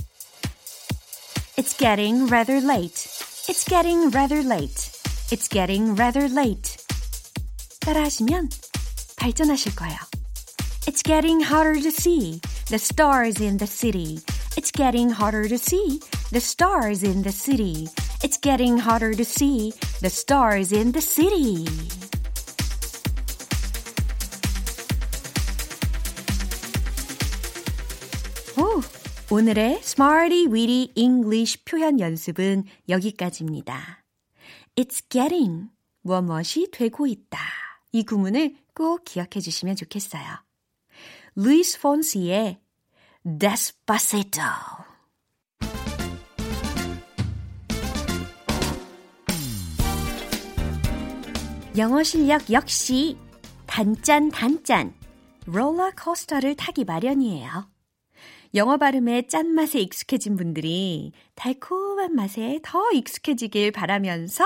It's 1.56 1.76
getting 1.76 2.30
rather 2.30 2.58
late. 2.58 3.08
It's 3.48 3.64
getting 3.64 4.10
rather 4.14 4.42
late. 4.42 4.90
It's 5.30 5.48
getting 5.48 5.94
rather 5.94 6.28
late. 6.28 6.76
따라하시면 7.80 8.50
발전하실 9.16 9.74
거예요. 9.76 9.96
It's 10.86 11.02
getting 11.02 11.42
harder 11.42 11.80
to 11.80 11.90
see 11.90 12.40
the 12.66 12.78
stars 12.78 13.42
in 13.42 13.58
the 13.58 13.66
city. 13.66 14.20
It's 14.56 14.70
getting 14.70 15.10
harder 15.10 15.48
to 15.48 15.58
see 15.58 16.00
the 16.30 16.40
stars 16.40 17.02
in 17.02 17.22
the 17.22 17.32
city. 17.32 17.88
It's 18.23 18.37
getting 18.37 18.77
harder 18.77 19.15
to 19.15 19.25
see 19.25 19.73
the 20.01 20.09
stars 20.09 20.71
in 20.71 20.91
the 20.91 21.01
city. 21.01 21.65
오, 28.59 28.81
오늘의 29.33 29.79
Smarty 29.81 30.45
Weedy 30.45 30.91
English 30.95 31.65
표현 31.65 31.99
연습은 31.99 32.65
여기까지입니다. 32.89 34.03
It's 34.75 35.03
getting 35.09 35.69
무엇이 36.03 36.69
되고 36.71 37.07
있다. 37.07 37.39
이 37.91 38.03
구문을 38.03 38.55
꼭 38.75 39.03
기억해 39.03 39.39
주시면 39.41 39.75
좋겠어요. 39.77 40.23
루이스 41.35 41.81
폰시의 41.81 42.59
Despacito. 43.39 44.90
영어 51.77 52.03
실력 52.03 52.51
역시 52.51 53.15
단짠 53.65 54.29
단짠 54.29 54.93
롤러코스터를 55.45 56.55
타기 56.55 56.83
마련이에요. 56.83 57.69
영어 58.55 58.75
발음의 58.75 59.29
짠맛에 59.29 59.79
익숙해진 59.79 60.35
분들이 60.35 61.13
달콤한 61.35 62.13
맛에 62.13 62.59
더 62.61 62.91
익숙해지길 62.91 63.71
바라면서 63.71 64.43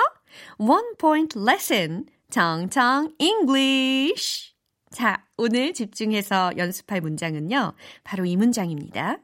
One 0.59 0.93
Point 0.99 1.39
Lesson 1.39 2.05
정정 2.29 3.15
English 3.17 4.53
자, 4.91 5.25
오늘 5.35 5.73
집중해서 5.73 6.51
연습할 6.57 7.01
문장은요. 7.01 7.73
바로 8.03 8.25
이 8.25 8.37
문장입니다. 8.37 9.17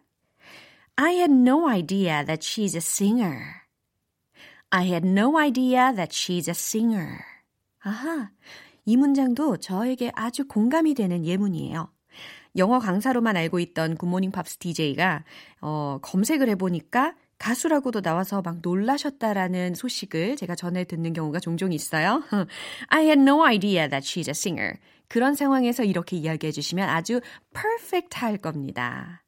I 0.95 1.13
had 1.13 1.31
no 1.31 1.69
idea 1.69 2.25
that 2.25 2.41
she's 2.41 2.75
a 2.75 2.81
singer. 2.81 3.61
I 4.71 4.87
had 4.87 5.07
no 5.07 5.37
idea 5.37 5.93
that 5.95 6.11
she's 6.11 6.49
a 6.49 6.55
singer. 6.55 7.30
아하, 7.83 8.31
이 8.85 8.95
문장도 8.97 9.57
저에게 9.57 10.11
아주 10.15 10.47
공감이 10.47 10.93
되는 10.93 11.25
예문이에요. 11.25 11.91
영어 12.57 12.79
강사로만 12.79 13.37
알고 13.37 13.59
있던 13.59 13.95
굿모닝 13.95 14.31
팝스 14.31 14.57
DJ가 14.57 15.23
어, 15.61 15.99
검색을 16.01 16.49
해보니까 16.49 17.15
가수라고도 17.37 18.01
나와서 18.01 18.41
막 18.41 18.59
놀라셨다라는 18.61 19.73
소식을 19.73 20.35
제가 20.35 20.53
전에 20.53 20.83
듣는 20.83 21.13
경우가 21.13 21.39
종종 21.39 21.73
있어요. 21.73 22.23
I 22.89 23.05
had 23.05 23.19
no 23.19 23.43
idea 23.43 23.89
that 23.89 24.05
she's 24.05 24.27
a 24.27 24.31
singer. 24.31 24.75
그런 25.07 25.33
상황에서 25.33 25.83
이렇게 25.83 26.17
이야기해 26.17 26.51
주시면 26.51 26.87
아주 26.87 27.19
perfect 27.53 28.19
할 28.19 28.37
겁니다. 28.37 29.23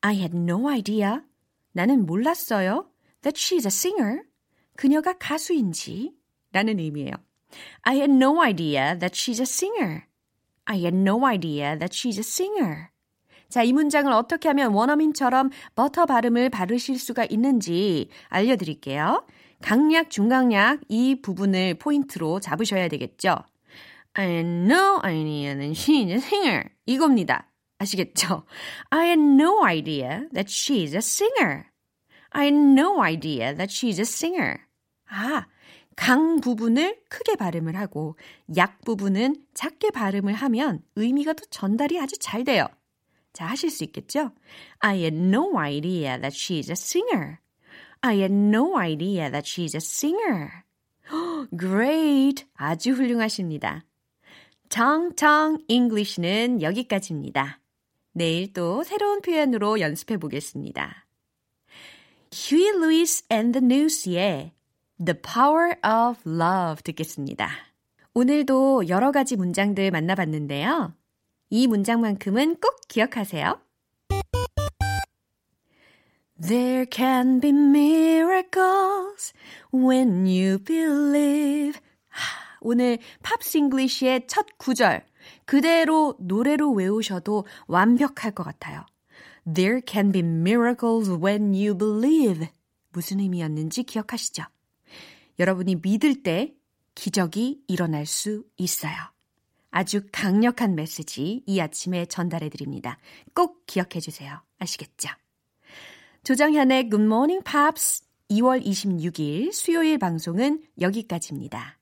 I 0.00 0.16
had 0.16 0.36
no 0.36 0.68
idea. 0.70 1.20
나는 1.72 2.06
몰랐어요. 2.06 2.88
That 3.20 3.38
she's 3.38 3.66
a 3.66 3.68
singer. 3.68 4.22
그녀가 4.76 5.12
가수인지. 5.18 6.14
라는 6.52 6.78
의미예요. 6.78 7.12
I 7.82 7.96
had 7.96 8.10
no 8.10 8.42
idea 8.42 8.98
that 8.98 9.14
she's 9.14 9.40
a 9.40 9.46
singer. 9.46 10.06
I 10.64 10.78
had 10.78 10.94
no 10.94 11.26
idea 11.26 11.78
that 11.78 11.92
she's 11.92 12.18
a 12.18 12.24
singer. 12.24 12.88
자, 13.48 13.62
이 13.62 13.72
문장을 13.72 14.10
어떻게 14.12 14.48
하면 14.48 14.72
원어민처럼 14.72 15.50
버터 15.74 16.06
발음을 16.06 16.48
바르실 16.48 16.98
수가 16.98 17.26
있는지 17.28 18.08
알려드릴게요. 18.28 19.26
강약, 19.60 20.10
중강약 20.10 20.80
이 20.88 21.20
부분을 21.20 21.74
포인트로 21.74 22.40
잡으셔야 22.40 22.88
되겠죠. 22.88 23.36
I 24.14 24.26
had 24.26 24.48
no 24.48 25.00
idea 25.04 25.54
that 25.54 25.72
she's 25.72 26.10
a 26.10 26.16
singer. 26.16 26.70
이겁니다. 26.86 27.50
아시겠죠? 27.78 28.44
I 28.90 29.06
had 29.08 29.20
no 29.20 29.64
idea 29.64 30.28
that 30.32 30.48
she's 30.48 30.94
a 30.94 30.98
singer. 30.98 31.66
I 32.30 32.46
had 32.46 32.56
no 32.56 33.02
idea 33.02 33.54
that 33.54 33.70
she's 33.70 33.98
a 33.98 34.06
singer. 34.06 34.60
아, 35.10 35.46
강 35.96 36.40
부분을 36.40 37.00
크게 37.08 37.36
발음을 37.36 37.76
하고 37.76 38.16
약 38.56 38.80
부분은 38.82 39.36
작게 39.54 39.90
발음을 39.90 40.32
하면 40.34 40.82
의미가 40.96 41.34
더 41.34 41.44
전달이 41.50 42.00
아주 42.00 42.16
잘 42.18 42.44
돼요. 42.44 42.66
자, 43.32 43.46
하실 43.46 43.70
수 43.70 43.84
있겠죠? 43.84 44.32
I 44.80 44.98
had 44.98 45.16
no 45.16 45.58
idea 45.58 46.18
that 46.20 46.36
she's 46.36 46.68
a 46.68 46.72
singer. 46.72 47.38
I 48.00 48.16
had 48.18 48.32
no 48.34 48.78
idea 48.78 49.30
that 49.30 49.44
she's 49.46 49.74
a 49.74 49.78
singer. 49.78 50.64
Great! 51.58 52.46
아주 52.54 52.92
훌륭하십니다. 52.92 53.84
정정 54.68 55.58
English는 55.68 56.62
여기까지입니다. 56.62 57.60
내일 58.12 58.52
또 58.52 58.82
새로운 58.84 59.20
표현으로 59.20 59.80
연습해 59.80 60.16
보겠습니다. 60.16 61.06
Huey 62.32 62.76
Lewis 62.76 63.24
and 63.30 63.58
the 63.58 63.64
News의 63.64 64.52
The 64.98 65.14
Power 65.20 65.74
of 65.84 66.20
Love 66.26 66.82
듣겠습니다. 66.84 67.48
오늘도 68.14 68.88
여러 68.88 69.10
가지 69.10 69.36
문장들 69.36 69.90
만나봤는데요. 69.90 70.94
이 71.50 71.66
문장만큼은 71.66 72.56
꼭 72.60 72.80
기억하세요. 72.88 73.60
There 76.40 76.86
can 76.90 77.40
be 77.40 77.50
miracles 77.50 79.32
when 79.72 80.26
you 80.26 80.58
believe. 80.58 81.80
하, 82.08 82.58
오늘 82.60 82.98
Pops 83.22 83.58
English의 83.58 84.26
첫 84.26 84.46
구절 84.58 85.04
그대로 85.44 86.16
노래로 86.18 86.72
외우셔도 86.72 87.46
완벽할 87.66 88.32
것 88.32 88.42
같아요. 88.44 88.84
There 89.52 89.80
can 89.86 90.12
be 90.12 90.20
miracles 90.20 91.10
when 91.10 91.54
you 91.54 91.76
believe. 91.76 92.48
무슨 92.90 93.20
의미였는지 93.20 93.84
기억하시죠? 93.84 94.44
여러분이 95.38 95.76
믿을 95.82 96.22
때 96.22 96.54
기적이 96.94 97.62
일어날 97.68 98.06
수 98.06 98.44
있어요. 98.56 98.94
아주 99.70 100.02
강력한 100.12 100.74
메시지 100.74 101.42
이 101.46 101.58
아침에 101.58 102.06
전달해 102.06 102.48
드립니다. 102.50 102.98
꼭 103.34 103.64
기억해 103.66 104.00
주세요. 104.00 104.42
아시겠죠? 104.58 105.08
조정현의 106.24 106.90
Good 106.90 107.04
Morning 107.04 107.42
Pops 107.42 108.04
2월 108.30 108.64
26일 108.64 109.52
수요일 109.52 109.98
방송은 109.98 110.62
여기까지입니다. 110.80 111.78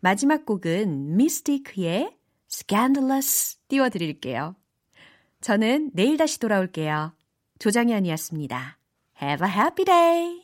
마지막 0.00 0.46
곡은 0.46 1.16
미스티크의 1.16 2.16
Scandalous 2.50 3.58
띄워드릴게요. 3.68 4.54
저는 5.40 5.90
내일 5.92 6.16
다시 6.16 6.38
돌아올게요. 6.38 7.12
조정현이었습니다. 7.58 8.78
Have 9.20 9.46
a 9.46 9.52
happy 9.52 9.84
day! 9.84 10.43